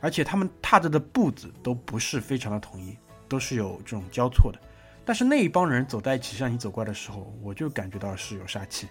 [0.00, 2.96] 而且他们踏着的步子都不是非常的统一，
[3.28, 4.58] 都是有这种交错的。
[5.04, 8.86] 但是那一帮人走在一起向你走过来的时候，我就感觉到是有杀气。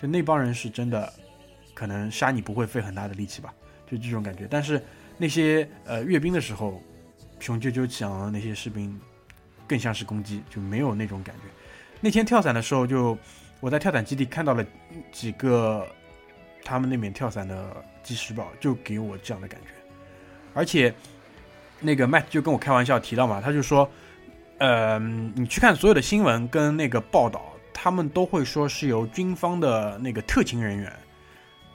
[0.00, 1.12] 就那帮人是真的，
[1.74, 3.52] 可能杀你不会费很大的力气吧，
[3.86, 4.46] 就这种感觉。
[4.48, 4.82] 但是
[5.18, 6.82] 那些呃阅兵的时候，
[7.38, 8.98] 雄赳赳气昂的那些士兵，
[9.68, 11.42] 更像是攻击，就没有那种感觉。
[12.00, 13.16] 那天跳伞的时候，就
[13.60, 14.64] 我在跳伞基地看到了
[15.12, 15.86] 几个
[16.64, 19.68] 他们那边跳伞的技师宝，就给我这样的感觉。
[20.52, 20.92] 而且，
[21.78, 23.88] 那个 Matt 就跟我开玩笑提到嘛，他就说，
[24.58, 30.92] 呃，你去看所有的新闻跟那个报道，他们都会说是由军方的那个特勤人员，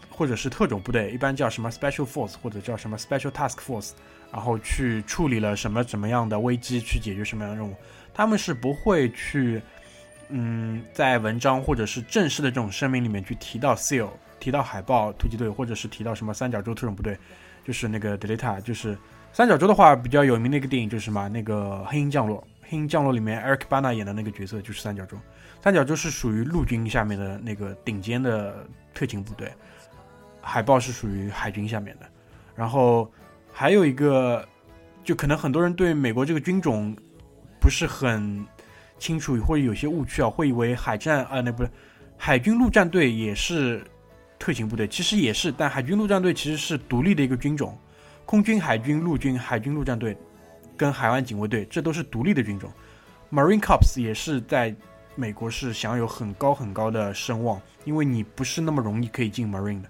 [0.10, 3.92] 或者是特种部队，一般叫什么 Special Force 或者叫什么 Special Task Force，
[4.32, 7.76] 然后去处理了什么什么样的危机，去解决什么样的任务，
[8.14, 9.62] 他们是不会去，
[10.30, 14.10] 嗯，在文章或者是正式的这种声明里面去提到 SEAL，
[14.40, 17.18] 提到海豹突击队，或者是提到什么三角洲特种部队。
[17.66, 18.98] 就是那个 Delta，就是
[19.34, 25.18] 三角洲的话比较有名的一个电影就是什么那个黑鹰降落，黑鹰降落里面 Eric Bana 演的那个角色就是三角洲，
[25.62, 29.52] 三角洲是属于陆军下面的那个顶尖的特勤部队，
[30.42, 32.06] 海豹是属于海军下面的，
[32.56, 33.12] 然后
[33.52, 34.48] 还有一个，
[35.04, 36.96] 就可能很多人对美国这个军种
[37.60, 38.46] 不是很
[39.00, 41.70] 清楚，或者有些误区啊，会以为海战啊、那不是
[42.16, 43.84] 海军陆战队也是
[44.46, 47.76] 特勤部队，其实也是，但海军陆战队其实是独立的一个军种，
[48.26, 50.16] 空军、海军、陆军、海军陆战队
[50.78, 52.72] 跟海湾警卫队这都是独立的军种
[53.32, 54.76] ，Marine Corps 也是在
[55.16, 59.90] 美国是享有很高很高的声望，因为你不是那么容易可以进 Marine 的。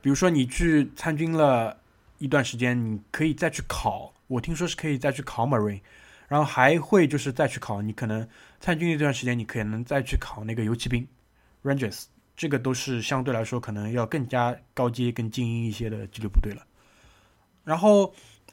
[0.00, 1.76] 比如说你去参军了
[2.16, 5.82] 一段时间，你可以再去考，我听说是可以再去考 Marine，
[6.26, 8.26] 然后还会就是再去考，你可能
[8.60, 11.06] 参军一段时间，你可能再去考那个游骑兵
[11.62, 12.04] Rangers，
[12.36, 16.62] 这个都是相对来说可能要更加高阶、更精英一些的纪律部队了。
[17.64, 18.12] 然后，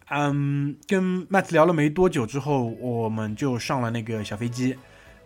[0.10, 4.78] 嗯，跟 Matt 聊了没多久之后，我们就上了那个小飞机。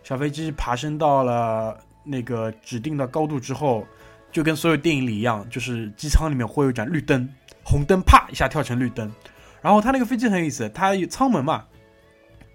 [0.02, 3.86] 小飞机爬升到了那个指定的高度之后，
[4.30, 7.28] 就跟所有电影里一样，就是机舱里面会有一盏绿灯，
[7.64, 9.12] 红灯啪一下跳成绿灯。
[9.60, 11.64] 然后它那个飞机很有意思，它有舱门嘛，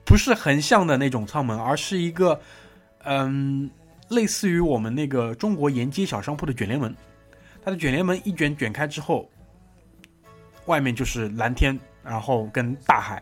[0.05, 2.39] 不是横向的那种舱门，而是一个
[3.03, 3.69] 嗯，
[4.11, 6.95] 类似于我们那个中国沿街小商铺的卷帘门。
[7.63, 9.29] 它的卷帘门一卷卷开之后，
[10.67, 13.21] 外面就是蓝天，然后跟大海，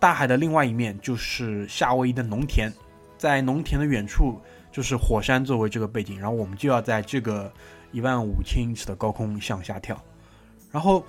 [0.00, 2.72] 大海的另外一面就是夏威夷的农田。
[3.16, 7.52] 在农田的远处就是火山作为这个背景，然后我们就要在这个
[7.90, 10.00] 一万五千英尺的高空向下跳，
[10.70, 11.04] 然后，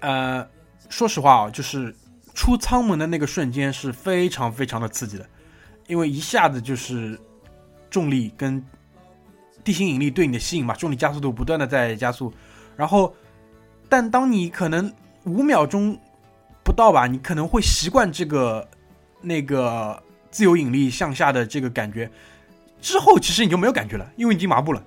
[0.00, 0.44] 呃，
[0.88, 1.94] 说实话啊，就是
[2.34, 5.28] 出舱门的那个瞬间是非常非常的刺激的，
[5.86, 7.16] 因为一下子就是
[7.90, 8.64] 重力跟
[9.62, 12.32] 地心引力对你的吸引嘛，重力加速度不断的在加速，
[12.76, 13.14] 然后，
[13.88, 14.92] 但当你可能
[15.24, 15.98] 五秒钟
[16.64, 18.68] 不到吧，你可能会习惯这个
[19.20, 20.02] 那个。
[20.30, 22.08] 自由引力向下的这个感觉，
[22.82, 24.84] 之后其实你就没有感觉了，因为已经麻木了。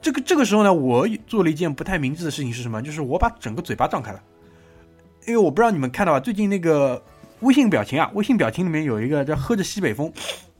[0.00, 2.82] 这个这个时候呢，我做了一件不太明智的事情是什么？
[2.82, 4.20] 就是我把整个嘴巴张开了，
[5.24, 7.00] 因为我不知道你们看到吧，最近那个
[7.42, 10.12] 微信表情啊，微信表情里面有一个叫喝着西北风，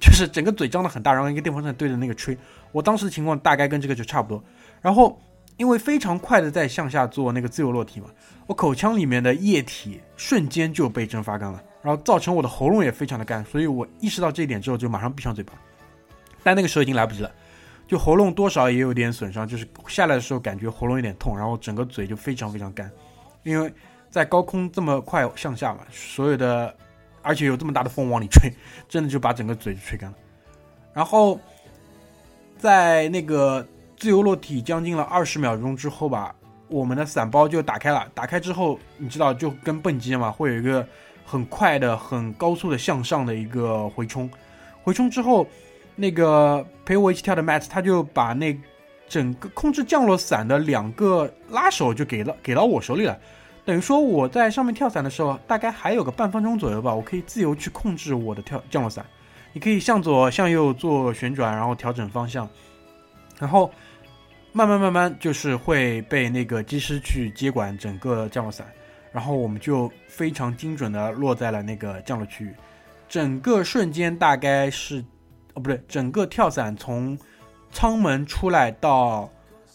[0.02, 2.36] 就是整个嘴张得很大，然后一个电风扇对着那个吹。
[2.72, 4.42] 我当时的情况大概跟这个就差不多。
[4.80, 5.16] 然后
[5.56, 8.08] 因为非常快的在向下做那个自由落体嘛，
[8.48, 11.62] 我口腔里面的液体瞬间就被蒸发干了。
[11.82, 15.52] 然后造成我的喉咙也非常的干，所以我意识到这一点之后就马上闭上嘴巴，
[16.42, 17.30] 但那个时候已经来不及了，
[17.88, 22.90] 就喉咙多少也有点损伤，就是下来的时候感觉喉咙有点痛，然后整个嘴就非常非常干，
[23.42, 23.72] 因为
[24.10, 26.72] 在高空这么快向下嘛，所有的
[27.22, 28.52] 而且有这么大的风往里吹，
[28.88, 30.16] 真的就把整个嘴吹干了。
[30.92, 31.40] 然后
[32.58, 33.66] 在那个
[33.96, 36.34] 自由落体将近了二十秒钟之后吧，
[36.68, 40.86] 我们的伞包就打开了，打开之后你知道就跟蹦极嘛，会有一个。
[41.24, 44.28] 很快的、很高速的向上的一个回冲，
[44.82, 45.46] 回冲之后，
[45.94, 48.54] 那个陪我一起跳的 Matt 他就把那
[49.08, 53.18] 整个控制降落伞的两个拉手就给了给到我手里了，
[53.64, 59.04] 等于说我在上面跳伞的时候，大概还有个半分钟左右吧，我可以自由去控制我的跳降落伞，
[59.52, 62.48] 你可以向左向右做旋转，然后调整方向，
[63.38, 63.70] 然后
[64.52, 68.66] 慢慢慢慢就是会被那个机师去接管整个降落伞。
[69.12, 72.54] 然后我们就非常精准的落在了那个降落区域，
[73.10, 75.04] 整个瞬间大概是，
[75.52, 77.18] 哦不对，整个跳伞从
[77.70, 79.30] 舱门出来到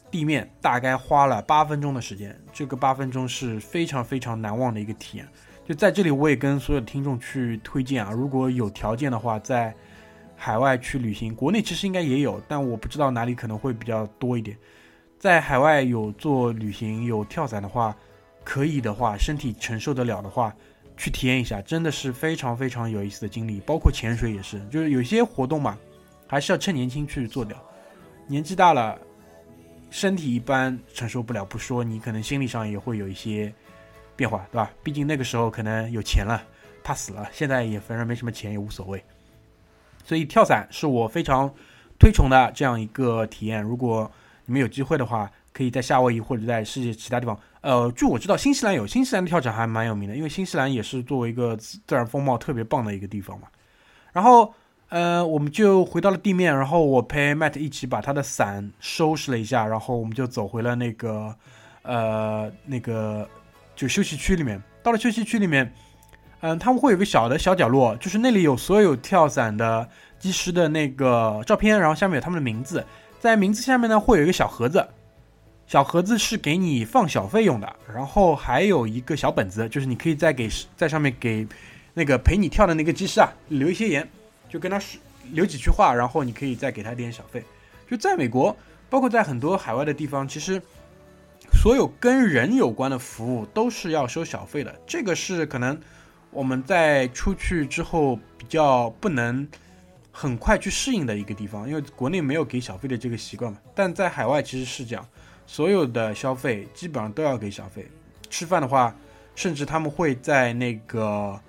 [0.09, 5.27] 地面大概花了八分钟的时间，这个八分钟是非常非常难忘的一个体验。
[5.67, 9.73] 就在这里，我也跟所有的听众去推荐啊，如果有条件的话，在
[10.35, 14.57] 海外去旅行，国内其实应该也有，但我不知道哪里可能会比较多一点。
[15.19, 17.95] 在海外有做旅行有跳伞的话。
[18.49, 20.55] 可以的话，身体承受得了的话，
[20.95, 23.59] 去体验一下，真的是非常非常有意思的经历。
[23.65, 25.77] 包括潜水也是，就是有些活动嘛，
[26.25, 27.61] 还是要趁年轻去做掉。
[28.25, 28.97] 年纪大了，
[29.89, 33.53] 身体一般承受不了不说，你可能心理上也会有一些
[34.15, 34.71] 变化，对吧？
[34.83, 36.43] 毕竟那个时候可能有钱了，
[36.83, 39.03] 怕死了，现在也反正没什么钱也无所谓。
[40.03, 41.53] 所以跳伞是我非常
[41.99, 43.61] 推崇的这样一个体验。
[43.61, 44.09] 如果
[44.45, 47.37] 你们有机会的话，可以在夏威夷或者在世界其他地方。
[47.61, 53.47] 呃，据我知道，新西兰有新西兰的跳伞还蛮有名的，因为新西兰也是作为一个自然风貌特别棒的一个地方嘛。
[54.13, 54.53] 然后，
[54.89, 61.35] 呃，我们就回到了地面，然后我陪 Matt 一起把他的伞收拾了一下，然后我们就走回了那个，
[61.81, 63.27] 呃，那个
[63.75, 64.61] 就休息区里面。
[64.81, 65.73] 到了休息区里面，
[66.39, 72.85] 嗯，他们会有个小的小角落，就是那里有所有跳伞的技师的那个照片，然后下面有他们的名字，
[73.19, 74.87] 在名字下面呢会有一个小盒子。
[75.65, 81.45] 小盒子是给你放小费用的，然后还有一个小本子，就是你可以再给在上面给
[81.93, 84.07] 那个陪你跳的那个技师啊留一些言，
[84.49, 84.99] 就跟他说
[85.31, 87.43] 留几句话，然后你可以再给他点小费。
[87.89, 88.55] 就在美国，
[88.89, 90.61] 包括在很多海外的地方，其实
[91.53, 95.79] 所有跟人有关的服务都是要收小费的，这个是可能
[96.31, 99.47] 我们在出去之后比较不能
[100.11, 103.57] 很快去适应的一个地方，因为国内没有给小费的这个习惯嘛。
[103.73, 105.07] 但在海外其实是这样，
[105.45, 107.87] 所有的消费基本上都要给小费。
[108.29, 108.93] 吃饭的话，
[109.35, 111.39] 甚至他们会在那个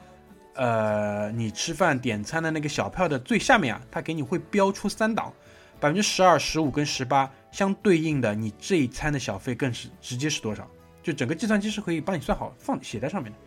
[0.59, 5.33] 呃你吃饭点餐的那个小票的最下面啊，它给你会标出三档，
[5.81, 7.31] 百分之十二、十五跟十八。
[7.51, 10.69] 相对应的，你这一餐的小费更是直接是多少？
[11.03, 13.39] 就整个计算机是可以帮你算好，放写在上面的。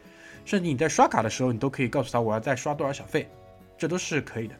[0.43, 3.30] 甚至你在刷卡的时候，你都可以告诉他我要再刷多少小费，
[3.78, 4.55] 这都是可以的。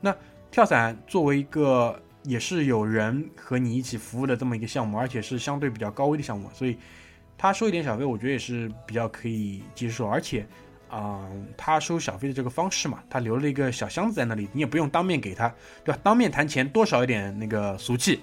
[0.00, 0.16] 那
[0.52, 6.78] 跳伞作为一个也是有人和你一起服务的这么一个项目，而且是相对比较高危的项目，所以
[7.36, 10.06] 他收一点小费，我觉得也是比较可以接受。
[10.06, 10.46] 而且，
[10.94, 16.00] 啊、他收小费的这个方式嘛，他留了一个小箱子在那里，你也不用当面给他，对吧？
[16.04, 18.20] 当面谈钱多少有点那个俗气。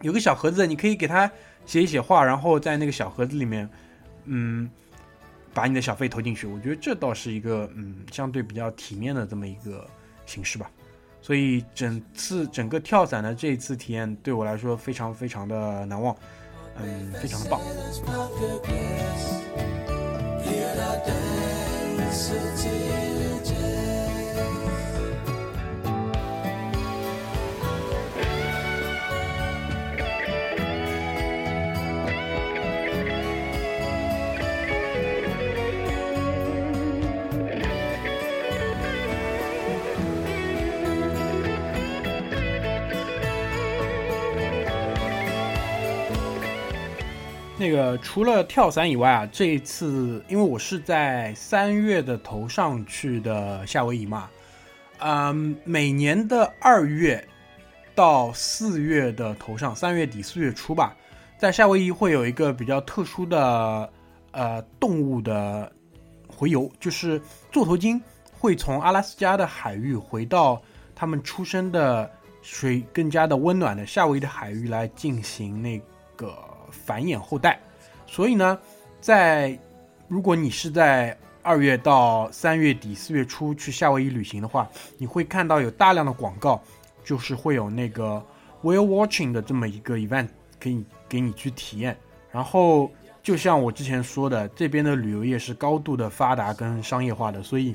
[0.00, 1.28] 有个小盒子，你可以给他
[1.66, 3.68] 写一写话，然后在那个小盒子里面，
[4.26, 4.70] 嗯，
[5.52, 6.46] 把你的小费投进去。
[6.46, 9.84] 我觉得这倒是一个嗯相对比较体面的这么一个
[10.24, 10.70] 形式吧。
[11.20, 16.16] 所以整次整个跳伞的这一次体验对我来说非常非常的难忘，
[16.76, 17.60] 嗯，非常的棒。
[22.12, 23.31] closer to you.
[47.62, 54.28] 那个除了跳伞以外啊，这一次因为我是在三月的头上去的夏威夷嘛，
[54.98, 57.24] 嗯，每年的二月
[57.94, 60.96] 到四月的头上，三月底四月初吧，
[61.38, 63.88] 在夏威夷会有一个比较特殊的
[64.32, 65.70] 呃动物的
[66.26, 68.02] 回游，就是座头鲸
[68.40, 70.60] 会从阿拉斯加的海域回到
[70.96, 72.10] 他们出生的
[72.42, 75.80] 水更加的温暖的夏威夷的海域来进行那
[76.16, 76.36] 个
[76.72, 77.60] 繁衍后代。
[78.06, 78.58] 所以呢，
[79.00, 79.56] 在
[80.08, 84.68] 如果你是在二月到三月底四月初去夏威夷旅行的话，
[84.98, 86.62] 你会看到有大量的广告，
[87.04, 88.24] 就是会有那个
[88.62, 90.28] whale watching 的这么一个 event
[90.60, 91.96] 可以给你去体验。
[92.30, 92.90] 然后
[93.22, 97.74] 就像我之前说的，这边的旅游业是高度的发达跟商业化的，所以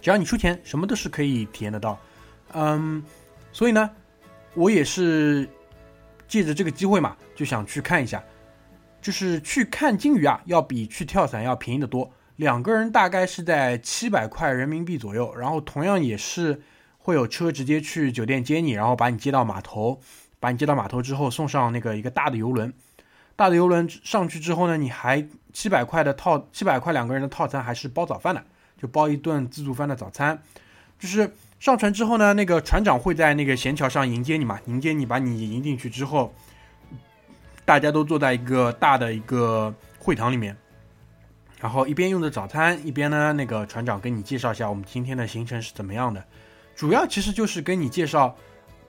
[0.00, 1.98] 只要你出钱，什么都是可以体验得到。
[2.52, 3.02] 嗯，
[3.52, 3.88] 所以呢，
[4.54, 5.48] 我也是
[6.26, 8.22] 借着这个机会嘛，就想去看一下。
[9.00, 12.08] 就是去看鲸鱼啊，要比去跳伞要便宜得多。
[12.36, 16.62] 两个人大概是在七百块人民币左右，然后同样也是
[16.98, 20.00] 会有车直接去酒店接你，然后把你接到码头，
[20.38, 22.72] 把你接到码头之后送上那个一个大的游轮。
[23.34, 28.44] 大的游轮上去之后呢，你还七百块的套七百块两个人的套餐还是包早饭的，
[28.80, 30.40] 就包一顿自助饭的早餐。
[31.00, 36.32] 就是上船之后呢，那个船长会在那个舷桥上迎接你嘛，迎接你把你迎进去之后。
[37.64, 40.56] 大家都坐在一个大的一个会堂里面，
[41.60, 46.22] 然后一边用着早餐，一边呢，那个船长跟你介绍一下我们今天的行程是怎么样的。
[46.74, 48.36] 主要其实就是跟你介绍，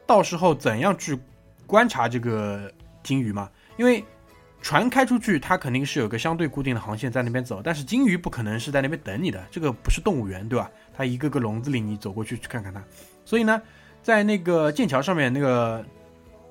[0.07, 1.19] 到时候怎样去
[1.67, 2.71] 观察这个
[3.03, 3.47] 鲸鱼嘛。
[3.77, 4.03] 因为
[4.59, 10.71] 船开出去，它肯定是有个相对固定的航线在那边走，但是鲸鱼不可能是在那边等你的，这个不是动物园，对吧？
[10.95, 12.83] 它一个个笼子里，你走过去去看看它。
[13.23, 13.61] 所以呢，
[14.01, 15.85] 在那个剑桥上面，那个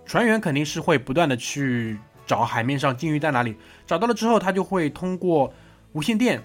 [0.06, 1.98] 船员肯定是会不断的去。
[2.26, 3.56] 找海面上鲸鱼在哪里？
[3.86, 5.52] 找到了之后，它就会通过
[5.92, 6.42] 无线电，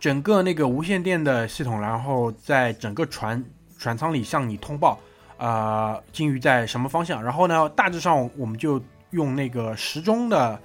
[0.00, 3.42] 整个那个无线电的系统，然后在整个船
[3.78, 4.98] 船舱里向你通报，
[5.36, 7.22] 呃，鲸鱼在什么方向。
[7.22, 10.60] 然后呢，大致上我们就用那个时钟的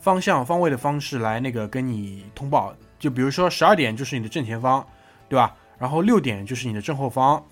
[0.00, 2.72] 方向方位的方式来那个跟你通报。
[2.98, 4.86] 就比如说十二点就是你的正前方，
[5.28, 5.56] 对吧？
[5.78, 7.42] 然后六点就是你的正后方，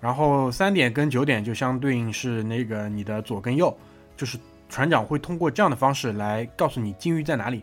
[0.00, 3.74] 然后三点跟九点就相对应是那个你的左跟右，
[4.16, 4.36] 就是。
[4.74, 7.62] 船长会通过这样的方式来告诉你鲸鱼在哪里。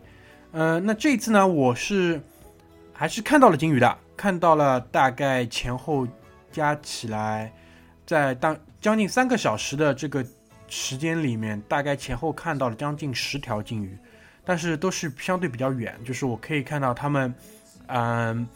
[0.50, 2.18] 呃，那这一次呢，我是
[2.90, 6.08] 还是看到了鲸鱼的，看到了大概前后
[6.50, 7.52] 加起来，
[8.06, 10.24] 在当将近三个小时的这个
[10.68, 13.94] 时间里面，大概前后看到了将近十条鲸鱼，
[14.42, 17.34] 但是都是相对比较远，就是我可以看到它们，
[17.88, 18.48] 嗯，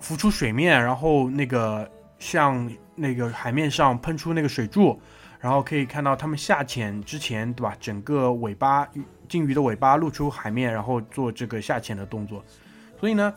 [0.00, 5.00] 浮出水面，然后那个向那个海面上喷出那个水柱。
[5.40, 7.74] 然后可以看到它们下潜之前，对吧？
[7.80, 8.86] 整个尾巴
[9.28, 12.44] 鲸鱼的尾巴露出海面，然后做这个下潜的动作。
[13.00, 13.32] 所以呢，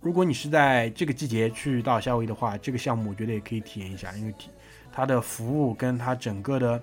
[0.00, 4.48] 如果你是在这个季节去到夏威夷的话，这个项目我觉得也可以体验一下，因为体
[4.92, 6.80] 它的服务跟它整个的，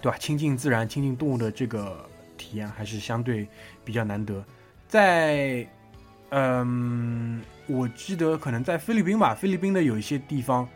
[0.00, 0.16] 对吧？
[0.18, 3.46] 亲近自然、亲近动物的这个体验还是相对
[3.84, 4.42] 比较难得。
[4.88, 5.66] 在
[6.30, 10.66] 嗯，我记得可能在菲律宾吧，菲律宾的有一些地方，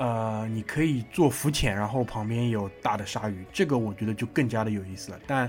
[0.00, 5.20] 呃，你可以做浮潜，然后旁边有大的鲨鱼，这个我觉得就更加的有意思了。
[5.26, 5.48] 但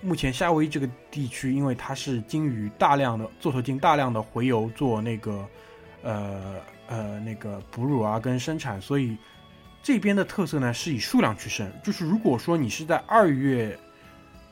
[0.00, 5.48] 目前夏威夷这个地区，因为它是鲸鱼大量的座头鲸大量的洄游做那个
[6.02, 6.56] 呃
[6.88, 9.16] 呃那个哺乳啊跟生产，所以
[9.84, 11.70] 这边的特色呢是以数量取胜。
[11.84, 13.78] 就是如果说你是在二月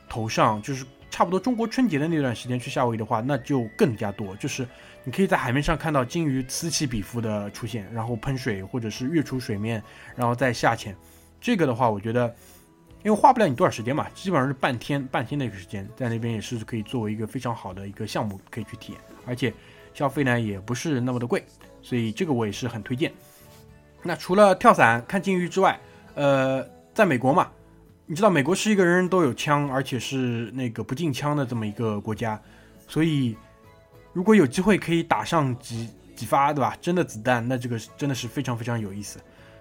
[0.07, 4.33] 头上，就是差不多中国春节的那段时间去夏威夷的话，那就更加多。
[4.37, 4.65] 就是
[5.05, 9.81] 你可以在海面上看到鲸鱼此起彼伏的出现，然后喷水或者是跃出水面，
[10.17, 10.93] 然后再下潜。
[11.39, 12.35] 这个的话，我觉得。
[13.03, 19.53] 因为花不了你多少时间嘛，基本上是半天半天的一个时间，在那边也是可以作为一个非常好的一个项目可以去体验，而且
[19.93, 21.45] 消费呢也不是那么的贵，
[21.83, 23.13] 所以这个我也是很推荐。
[24.01, 25.79] 那除了跳伞、看鲸鱼之外，
[26.15, 27.51] 呃，在美国嘛，
[28.07, 32.41] 你知道美国是一个人人都有枪，而且是那个不禁枪的这么一个国家，
[32.87, 33.37] 所以
[34.15, 36.73] 如果有机会可以打上几几发，对吧？
[36.79, 39.19] 真的子弹，那这个真的是非常非常有意思。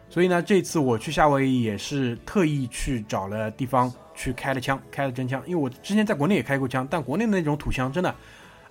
[0.09, 5.43] 所以呢，这次我去夏威夷也是特意去找了地方去开了枪，开了真枪。
[5.45, 8.15] 因为我之前在国内也开过枪，但国内的那种土枪真的，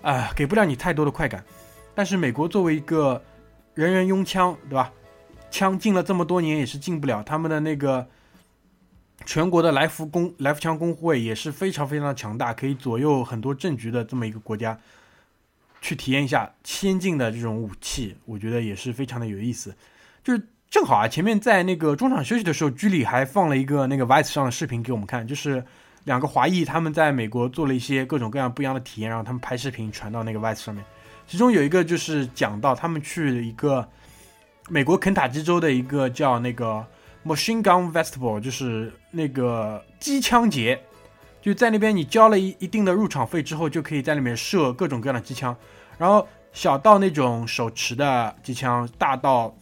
[0.00, 1.44] 啊，给不了你太多的快感。
[1.94, 3.22] 但是美国作为一个
[3.74, 4.90] 人人拥枪，对吧？
[5.50, 7.22] 枪禁了这么多年也是禁不了。
[7.22, 8.08] 他们的那个
[9.26, 14.76] 全国的来福工来福枪工会也是非常非常的强大，可以左右很多政局的这么一个国家，
[15.84, 19.74] 去体验一下先进的这种武器，我觉得也是非常的有意思。
[20.22, 20.40] 就是。
[20.70, 25.64] 正好啊，前面在那个中场休息的时候，居里还放了一个那个 Vice 上的视频给我们看，就是
[26.02, 30.84] 两个华裔他们在美国做了一些各种各样不一样的体验，然后他们拍视频传到那个 Vice 上面。
[31.28, 33.88] 其中有一个就是讲到他们去一个
[34.68, 36.84] 美国肯塔基州的一个叫那个
[37.24, 40.82] Machine Gun Festival，就是那个机枪节，
[41.44, 45.54] 就在那边你交了一一定的入场费之后，就可以在里面射各种各样的机枪，
[45.98, 49.54] 然后小到那种手持的机枪，大到。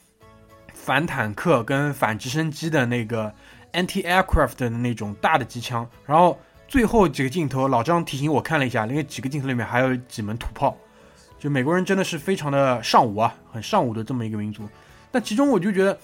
[0.74, 3.32] 反坦克跟反直升机的那个
[3.72, 10.76] anti-aircraft 的那种大的机枪，然后最后几个镜头，老张提醒我看了一下，那个几个镜头里面还有几门土炮，
[11.38, 14.68] 就美国人真的是非常的尚武啊，很尚武的这么一个民族。
[15.12, 15.96] 但其中我就觉得，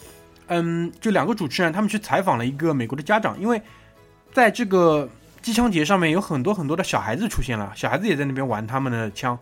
[0.47, 3.61] 嗯，就两个主持人他们去采访了一个美国的家长，因为
[4.33, 5.11] 在这个
[5.49, 9.38] 机枪节上面有很多很多的小孩子出现了，小孩子也在那边玩他们的枪，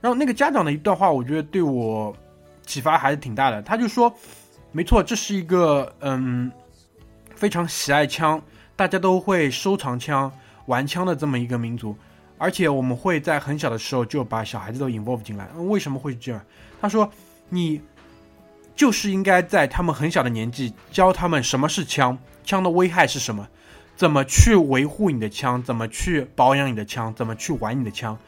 [0.00, 2.16] 然后那个家长的一段话，我觉得对我
[2.64, 4.14] 启发还是挺大的，他就说。
[4.72, 6.48] 没错，这是一个嗯
[7.34, 8.40] 非常喜爱枪，
[8.76, 10.30] 大家都会收藏枪、
[10.66, 11.96] 玩枪的这么一个民族，
[12.38, 15.48] 而且我们会在很小的时候就把小孩子都 involve 进来。
[15.56, 16.40] 为什么会这样？
[16.80, 17.10] 他说，
[17.48, 17.82] 你
[18.76, 23.44] 就是应该在他们很小的年纪教他们什么是枪，枪的危害是什么，
[24.00, 28.18] 怎么去维护你的枪，怎么去保养你的枪，怎么去玩你的枪。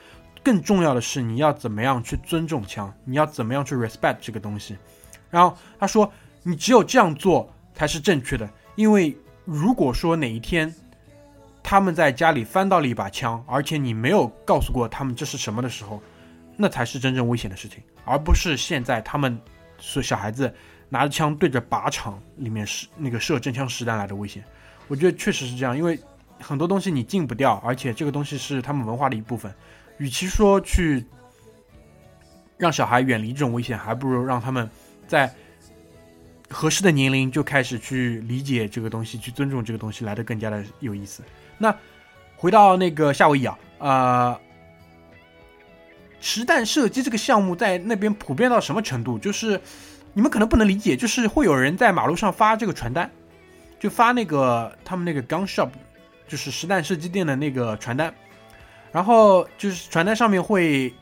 [0.42, 4.76] 更重要的是，你要怎么样去尊重枪，你要怎么样去 respect 这个东西。
[5.30, 6.12] 然后他说。
[6.44, 10.74] 你只有这样做才是正确的，因为如果说哪一天
[11.62, 16.02] 他们在家里翻到了一把枪，而且你没有告诉过他们这是什么的时候，
[16.56, 19.40] 那才是真正危险的事情，而不是现在他们
[19.78, 20.52] 是小孩子
[20.88, 24.42] 拿着枪对着靶场里面是那个射真枪实弹来的危险。
[24.92, 25.98] 我觉得确实是这样，因为
[26.38, 29.50] 很多东西你禁不掉，而且这个东西是他们文化的一部分。
[29.96, 31.02] 与其说去
[32.58, 34.68] 让小孩远离这种危险，还不如让他们
[35.08, 35.32] 在。
[36.50, 41.22] 合适的年龄就开始去理解这个东西，去尊重这个东西，来的更加的有意思。
[41.56, 41.74] 那
[42.36, 44.40] 回到那个夏威夷啊，呃，
[46.20, 49.18] 实弹射击这个项目在那边普遍到什么程度？
[49.18, 49.58] 就是
[50.12, 53.10] 你们可能不能理解，就是会有人在马路上发这个传单，
[53.82, 55.70] 就发那个他们那个 gun shop，
[56.28, 58.14] 就是实弹射击店的那个传单，
[58.92, 60.94] 然后就是传单上面会。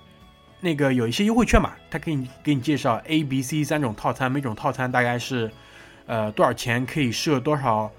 [0.62, 5.51] 那个有一些优惠券嘛，他可以给你介绍 A、B、C 三种套餐，每种套餐大概是，
[6.05, 7.90] 呃多少钱可以射多少，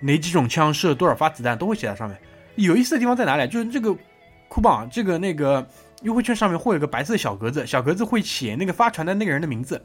[0.00, 2.18] 哪几种枪射多少发子弹都会写在上面。
[2.56, 3.48] 有意思的地方在哪里？
[3.48, 3.96] 就是这个
[4.48, 5.66] 酷棒，这个那个
[6.02, 9.82] 优惠券上面会有个白色小格子，小格子会写那个发传单那个人的名字。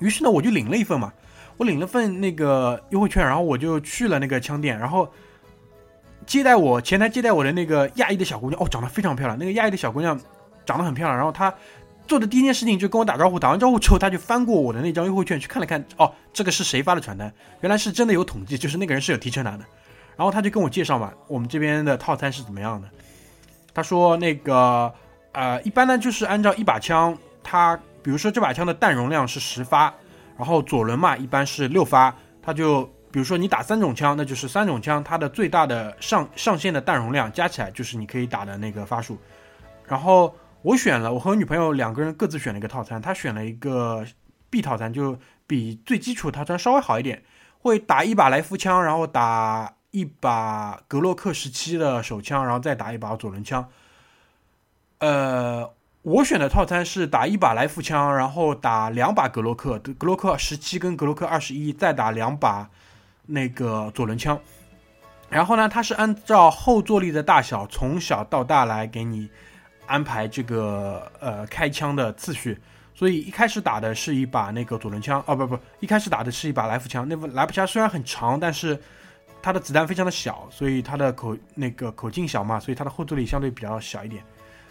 [0.00, 1.10] 于是呢，我就领了一份嘛，
[1.58, 5.12] 我领了份那个优惠券，然后我就去了那个枪店，然后
[6.24, 10.18] 接待我前台接待我的那个亚裔的小姑娘，哦，长得非常漂亮，那个亚裔的小姑娘。
[10.68, 11.54] 长得很漂亮，然后她
[12.06, 17.32] 做的第一件事情就跟我打招呼，打完招呼之后，她就翻过我的那张优惠券去看了看，哦，这个是谁发的传单？
[17.62, 19.64] 原来是真的有统计，就是那个人是有提成拿的。
[20.14, 22.86] 然后他就跟我介绍嘛，我们这边的套餐是怎么样的？
[23.72, 24.92] 他说那个
[25.32, 29.94] 呃，一般呢就是按照一把枪，他比如说这把枪的弹容量是十发，
[30.38, 39.18] 然后左轮嘛一般是六发，他就比如说你打三种枪，那就是三种枪它的最大的上上限的弹容量加起来就是你可以打的那个发数。
[39.84, 40.32] 然后
[40.62, 44.06] 我选了，我和我女朋友两个人各自选了一个套餐，她选了一个
[44.48, 47.22] B 套餐，就比最基础套餐稍微好一点，
[47.58, 53.68] 会打一把来福枪，然后打一把格洛克十七的手枪，然后再打一把左轮枪。
[54.98, 55.70] 呃，
[56.02, 62.68] 我选的套餐是打一把来福枪，然后打两把格洛克，格洛克十七跟格洛克二十一，再打两把
[63.26, 64.38] 那个左轮枪。
[65.28, 69.28] 然后呢，它是按照后坐力的大小从小到大来给你
[69.86, 72.58] 安排这个呃开枪的次序。
[72.94, 77.06] 所以一开始打的是一把那个左轮枪，哦不不，一开始打的是一把来福枪。
[77.08, 78.80] 那来福枪虽然很长，但是
[79.42, 84.24] 它的子弹非常的小，所以它的口那个口径小嘛，所以它的后坐力相对比较小一点。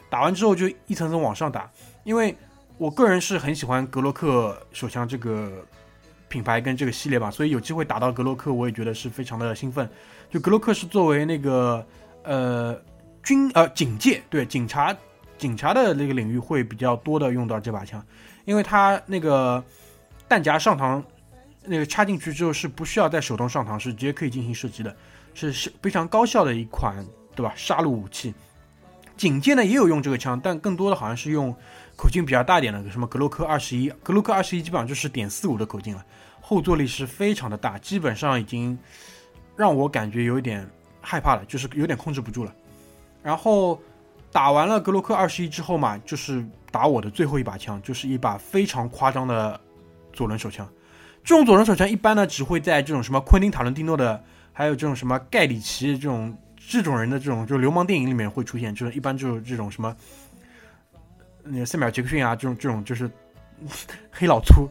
[0.10, 1.70] 打完之后就一层层往上打，
[2.04, 2.36] 因为
[2.78, 5.52] 我个人是很喜欢格洛克手枪这个
[6.28, 9.90] 品牌跟这个系列吧，所以有机会打到格洛克，我也觉得是非常的兴奋。
[10.30, 11.86] 就格洛克是作为那个
[12.24, 12.80] 呃
[13.24, 14.96] 军呃警戒对警察
[15.38, 18.06] 警察的那个领域会比较多的用到这把枪，
[18.46, 19.64] 因为它那个
[20.28, 21.02] 弹夹上膛
[21.66, 24.96] 那个插进去之后是不需要再手动上膛，是直接可以进行射击的，
[25.34, 27.06] 是是非常高效的一款
[27.36, 28.34] 对吧杀戮武器。
[29.18, 31.54] 警戒呢也有用这个枪，但更多的好像是用
[31.96, 36.06] 口径比较大点的，什么格洛克二十一，格洛克二十一基本上就是点四五的口径了，
[36.40, 38.78] 后坐力是非常的大，基本上已经
[39.56, 40.70] 让我感觉有一点
[41.02, 42.54] 害怕了，就是有点控制不住了。
[43.24, 43.82] 然后
[44.32, 49.60] 打完了格洛克二十一之后嘛，就是打我的最后一把枪，就是一把非常夸张的
[50.14, 50.70] 左轮手枪。
[51.24, 54.24] 这种左轮手枪一般呢只会在这种什么昆汀塔伦蒂诺的，
[54.54, 56.38] 还有这种什么盖里奇这种。
[56.70, 59.96] 这种人的这种就是流氓电影里面会出现，就是一般就是这种什么，
[61.42, 63.10] 那个塞米尔杰克逊啊，这种这种就是
[64.12, 64.70] 黑老粗，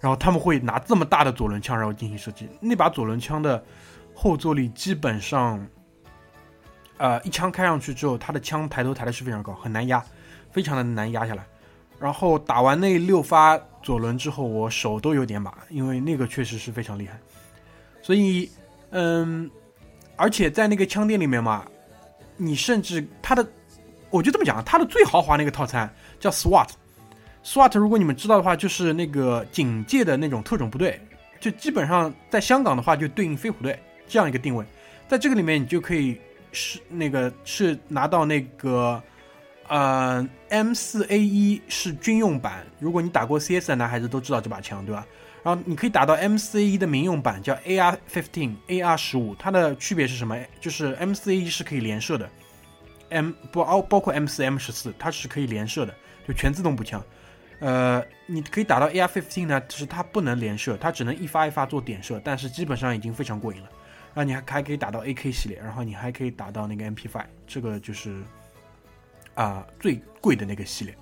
[0.00, 2.48] 然后他们会拿这么大的左轮枪，然后进行射击。
[2.60, 3.62] 那把左轮枪的
[4.14, 5.62] 后坐力基本上，
[6.96, 10.02] 呃，一枪开上去之后，他的枪抬头抬的是非常高，很难压，
[10.50, 11.44] 非常的难压下来。
[12.00, 17.18] 然后打完那六发左轮之后，我手都有点麻，因为那个确实是非常厉害。
[18.00, 18.50] 所以，
[18.92, 19.50] 嗯。
[20.18, 21.64] 而且在那个枪店里面嘛，
[22.36, 23.46] 你甚至它的，
[24.10, 25.88] 我就这么讲，它的最豪华那个套餐
[26.18, 31.00] 叫 SWAT，SWAT 如果你们知道的话，就是那个警戒的那种特种部队，
[31.38, 33.78] 就基本上在香港的话就对应飞虎队
[34.08, 34.66] 这样一个定位，
[35.06, 36.20] 在这个里面你就可以
[36.50, 39.00] 是那个是拿到那个
[39.68, 45.06] 呃 M 四 A 一是军用版，如果你打过 CS 的男孩子都知道这把枪，对吧？
[45.42, 50.36] 然后你可以打到 M4A1 的民用版，叫 AR15、AR15，它的区别是什么？
[50.60, 52.28] 就是 M4A1 是可以连射的
[53.10, 55.94] ，M 不包包括 M4、M14，它是可以连射的，
[56.26, 57.02] 就全自动步枪。
[57.60, 63.68] 呃，你可以打到 AR15 呢，就是它不能连射，它只能一发一发做点射，但是基本上已经非常过瘾了。
[64.14, 68.22] 然后你还还可以打到 AK 系列，然后你还可以打到那个 MP5，这个就是
[69.34, 70.96] 啊最贵的那个系列。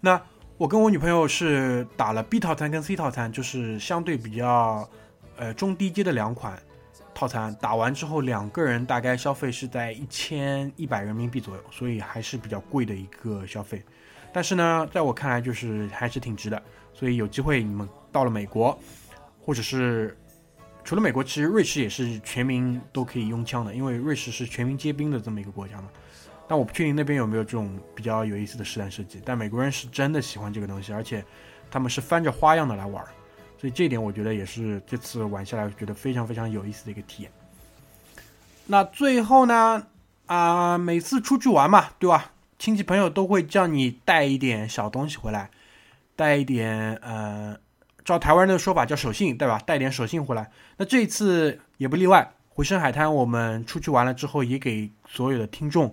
[0.00, 0.20] 那
[0.62, 4.88] 我跟我女朋友是打了 B 套餐跟 C 套餐，就是相对比较，
[5.34, 6.56] 呃中低阶的两款
[7.12, 7.52] 套餐。
[7.60, 13.82] 打完之后，两个人大概消费是在一千一百人民币左右，所以还是比较贵的一个消费。
[14.32, 16.62] 但是呢，在我看来就是还是挺值的。
[16.94, 18.78] 所以有机会你们到了美国，
[19.40, 20.16] 或者是
[20.84, 25.88] 除了美国，其实瑞士也是全民都可以拥枪的，因为瑞士是全民皆兵的这么一个国家嘛。
[26.48, 31.24] 但我不确定那边有没有这种比较有意思的实弹射击，但美国人是真的喜欢这个东西，而且
[31.70, 33.02] 他们是翻着花样的来玩，
[33.58, 37.32] 所以这一点我觉得也是这次玩下来觉得非常非常有意思的一个体验。
[38.66, 39.86] 那最后呢，
[40.26, 42.32] 啊，每次出去玩嘛，对吧？
[42.58, 45.50] 亲戚朋友都会叫你带一点小东西回来，
[46.14, 47.56] 带一点呃，
[48.04, 49.58] 照台湾人的说法叫手信，对吧？
[49.66, 50.48] 带点手信回来。
[50.76, 55.92] 那这一次也不例外，回声海滩我们出去玩了之后，也给所有的听众。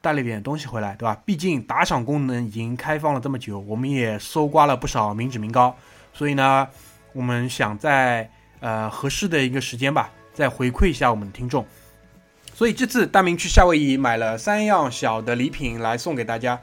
[0.00, 1.20] 带了点东西回来，对吧？
[1.24, 5.76] 毕竟打赏功能已经开放了这么久，我们也搜刮了不少民脂民膏，
[6.12, 6.68] 所以呢，
[7.12, 8.30] 我们想在
[8.60, 11.66] 呃合适的一个时间吧，再回馈一下我们的听众。
[12.54, 16.60] 所以这次大明去夏威夷买了三样小的礼品来送给大家。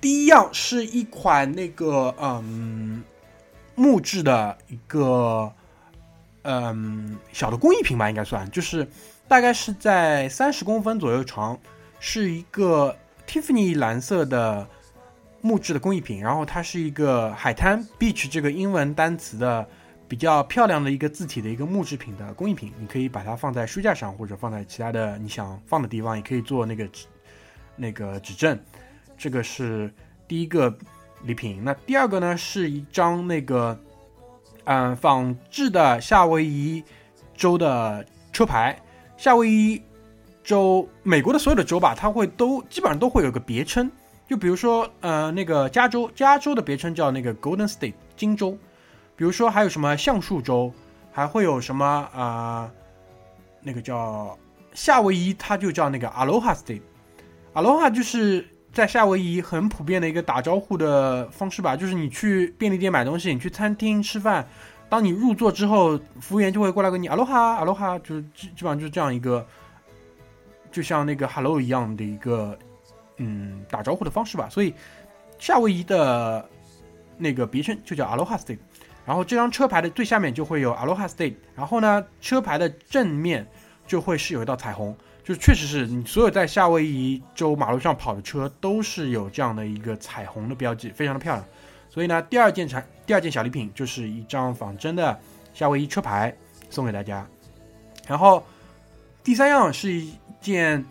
[0.00, 3.02] 第一样是一款那个嗯
[3.74, 5.52] 木质的一个
[6.42, 8.88] 嗯小的工艺品吧，应该算，就是
[9.28, 11.56] 大概是在三十公分左右长。
[12.00, 12.96] 是一个
[13.26, 14.66] Tiffany 蓝色的
[15.40, 19.64] 木质的工艺品，然后它是一个海滩 beach 这个英文单词的
[20.08, 26.88] 比较漂亮的一个字体的一个木制品的工艺品，你可以把它放在书架上，或者放在其他的你想放的地方，也可以做那个
[27.76, 28.58] 那个指正。
[29.16, 29.92] 这个是
[30.26, 30.74] 第一个
[31.22, 31.62] 礼品。
[31.62, 33.78] 那第二个呢，是一张那个
[34.64, 36.82] 嗯仿制的夏威夷
[37.34, 38.76] 州的车牌，
[39.16, 39.82] 夏威夷
[40.42, 43.90] 州，美国的所有的州吧，它会都基本上都会有个别称。
[44.28, 48.56] 就比如说，呃，那个加州，加州的别称叫那个 Golden State 金州。
[49.16, 50.72] 比如说还有什么橡树州，
[51.12, 51.84] 还会有什么
[52.14, 52.70] 啊、
[53.60, 54.38] 那个叫
[54.72, 56.82] 夏威夷，它就叫那个 Aloha State。
[57.52, 64.46] Aloha 就是在夏威夷很普遍的一个打招呼的方式吧，就是你去便利店买东西，你去餐厅吃饭，
[64.88, 69.44] 当你入座之后，服务员就会过来跟你 Aloha Aloha，就是基基本上就是这样一个，
[70.70, 72.58] 就像那个 Hello 一样的一个
[73.16, 74.48] 嗯打招呼的方式吧。
[74.48, 74.74] 所以
[75.38, 76.48] 夏威夷的
[77.16, 78.58] 那个别称就叫 Aloha State。
[79.06, 83.44] 然后这张车牌的最下面就会有 Aloha State，然后呢，车牌的正面
[83.86, 84.94] 就会是有一道彩虹，
[85.24, 91.44] 就确实是你所有在夏威夷州马路上跑的车都是有这样的一个彩虹的标记，非常的漂亮。
[91.88, 95.18] 所以呢，第二件产第二件小礼品就是一张仿真的
[95.54, 96.32] 夏威夷车牌
[96.68, 97.26] 送给大家。
[98.06, 98.44] 然后
[99.24, 100.84] 第三样是一件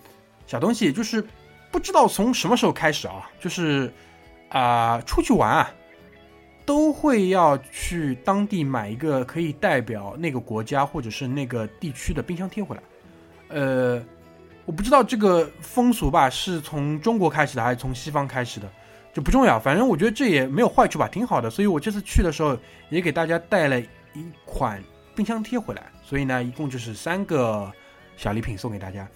[0.48, 1.24] 小东西，就是
[1.72, 3.92] 不知道从什么时候开始啊，就是
[4.50, 5.72] 啊、出去玩啊，
[6.66, 12.82] 都会要去当地买一个可以代表那个国家或者是那个地区的冰箱贴回来。
[13.50, 14.04] 呃，
[14.66, 18.68] 我不知道这个风俗吧是从中国开始的还是从西方开始的，
[19.14, 19.60] 就不重要。
[19.60, 21.50] 反正我觉得这也没有坏处吧，挺好的。
[21.50, 22.58] 所以我这次去的时候
[22.90, 24.84] 也给大家带了一款
[25.16, 25.92] 冰箱贴回来。
[26.04, 27.72] 所以呢，一共就是三个
[28.18, 29.08] 小礼品送给大家。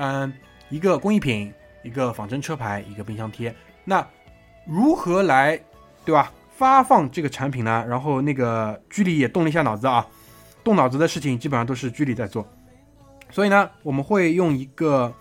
[0.00, 0.32] 嗯，
[0.68, 1.52] 一个工艺品，
[1.82, 3.52] 一个仿真车牌，一个冰箱贴。
[3.84, 4.06] 那
[4.64, 5.60] 如何来，
[6.04, 6.32] 对吧？
[6.56, 7.84] 发放这个产品呢？
[7.88, 10.06] 然后那个居里也动了一下脑子啊，
[10.62, 12.46] 动脑子的事情基本上都是居里在做。
[13.28, 15.12] 所以呢，我们会用一个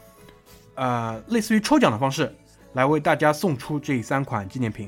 [0.75, 2.31] 呃类似于抽奖的方式
[2.73, 4.87] 来为大家送出这三款纪念品。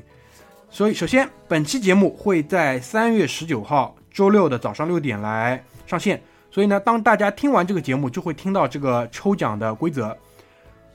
[0.70, 6.22] 所以，首先本期节目会在三月十九号周六的早上六点来上线。
[6.50, 10.16] 所以呢，当大家听完这个节目，就会听到这个抽奖的规则。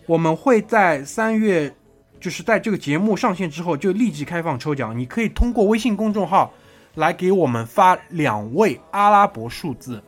[0.06, 1.74] 我们会在三月，
[2.20, 4.98] 就是在这个节目上线之后就立即开放抽奖。
[4.98, 6.54] 你可以通过微信公众号
[6.94, 10.04] 来给我们发两位阿拉伯数字。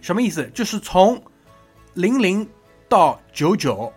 [0.00, 0.50] 什么意思？
[0.52, 1.22] 就是从
[1.94, 2.46] 零零
[2.88, 3.90] 到九九，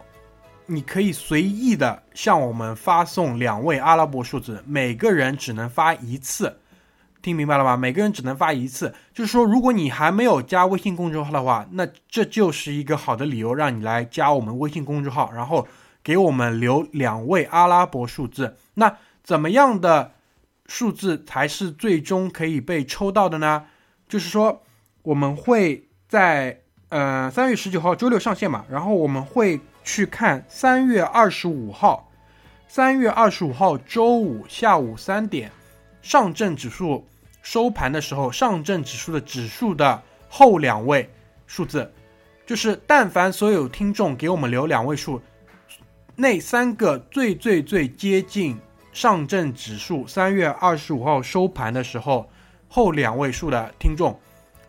[0.67, 6.55] 你可以随意的向我们发送两位阿拉伯数字，每个人只能发一次。
[7.25, 7.75] 听明白了吧？
[7.75, 8.93] 每个人只能发一次。
[9.11, 15.67] 就是说，如果你还没有加微信公众号的话，那这就是一个好的理由，让你来加我们微信公众号，然后
[16.03, 18.55] 给我们留两位阿拉伯数字。
[18.75, 20.11] 那怎么样的
[20.67, 23.65] 数字才是最终可以被抽到的呢？
[24.07, 24.61] 就是说，
[25.01, 32.11] 我们会在呃三月十九号周六上线嘛，然后我们会去看三月二十五号，
[32.67, 35.51] 三月二十五号周五下午三点，
[36.03, 37.07] 上证指数
[37.45, 41.07] 收盘的时候，上证指数的指数的后两位
[41.45, 41.93] 数字，
[42.43, 45.21] 就是但凡所有听众给我们留两位数，
[46.15, 48.59] 那三个最最最接近
[48.91, 52.27] 上证指数三月二十五号收盘的时候
[52.67, 54.19] 后两位数的听众，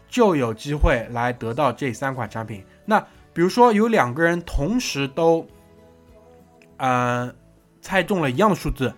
[0.07, 2.63] 就有机会来得到这三款产品。
[2.85, 3.01] 那
[3.33, 5.49] 比如说有两个人同时都，
[6.77, 7.35] 呃，
[7.81, 8.93] 猜中了一样的数字，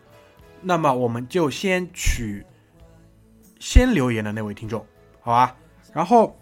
[0.61, 2.45] 那么我们就先取
[3.59, 4.85] 先留言的那位听众，
[5.21, 5.57] 好吧？
[5.93, 6.37] 然后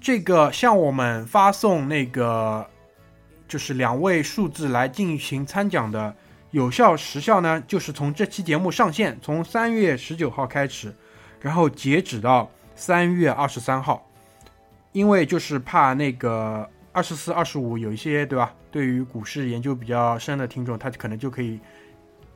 [0.00, 2.64] 这个向我们发送那个
[3.48, 6.14] 就是两位数字来进行参奖的
[6.50, 10.94] 有效时效呢，就是从这期节目上线，从三月十九号开始，
[11.40, 14.06] 然后截止到三月二十三号，
[14.92, 18.54] 因为就是怕那个二十四、二十五有一些对吧？
[18.70, 21.58] 对于股市研究比较深的听众，他可能就可以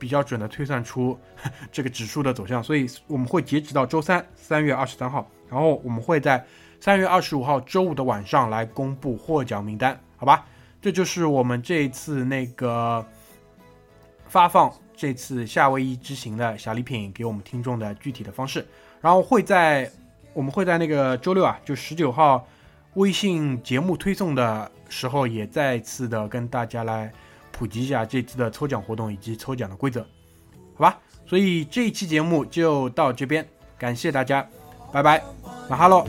[0.01, 1.15] 比较准的推算出
[1.71, 6.43] 这个指数的走向，所以我们会截止到周三，三月二十三号，然后我们会在
[6.79, 10.43] 三月二十五号周五的晚上来公布获奖名单，好吧？
[10.81, 13.05] 这就是我们这一次那个
[14.25, 18.65] 发放这次夏威夷之行的小礼品给我们听众的具体的方式，
[18.99, 19.87] 然后会在
[20.33, 22.47] 我们会在那个周六啊，就十九号
[22.95, 27.11] 微信节目推送的时候，也再次的跟大家来
[27.61, 30.01] 普及一下这次的抽奖活动以及抽奖的规则，
[30.73, 30.97] 好吧？
[31.27, 33.47] 所以这一期节目就到这边，
[33.77, 34.43] 感谢大家，
[34.91, 35.23] 拜拜，
[35.69, 36.07] 马哈喽。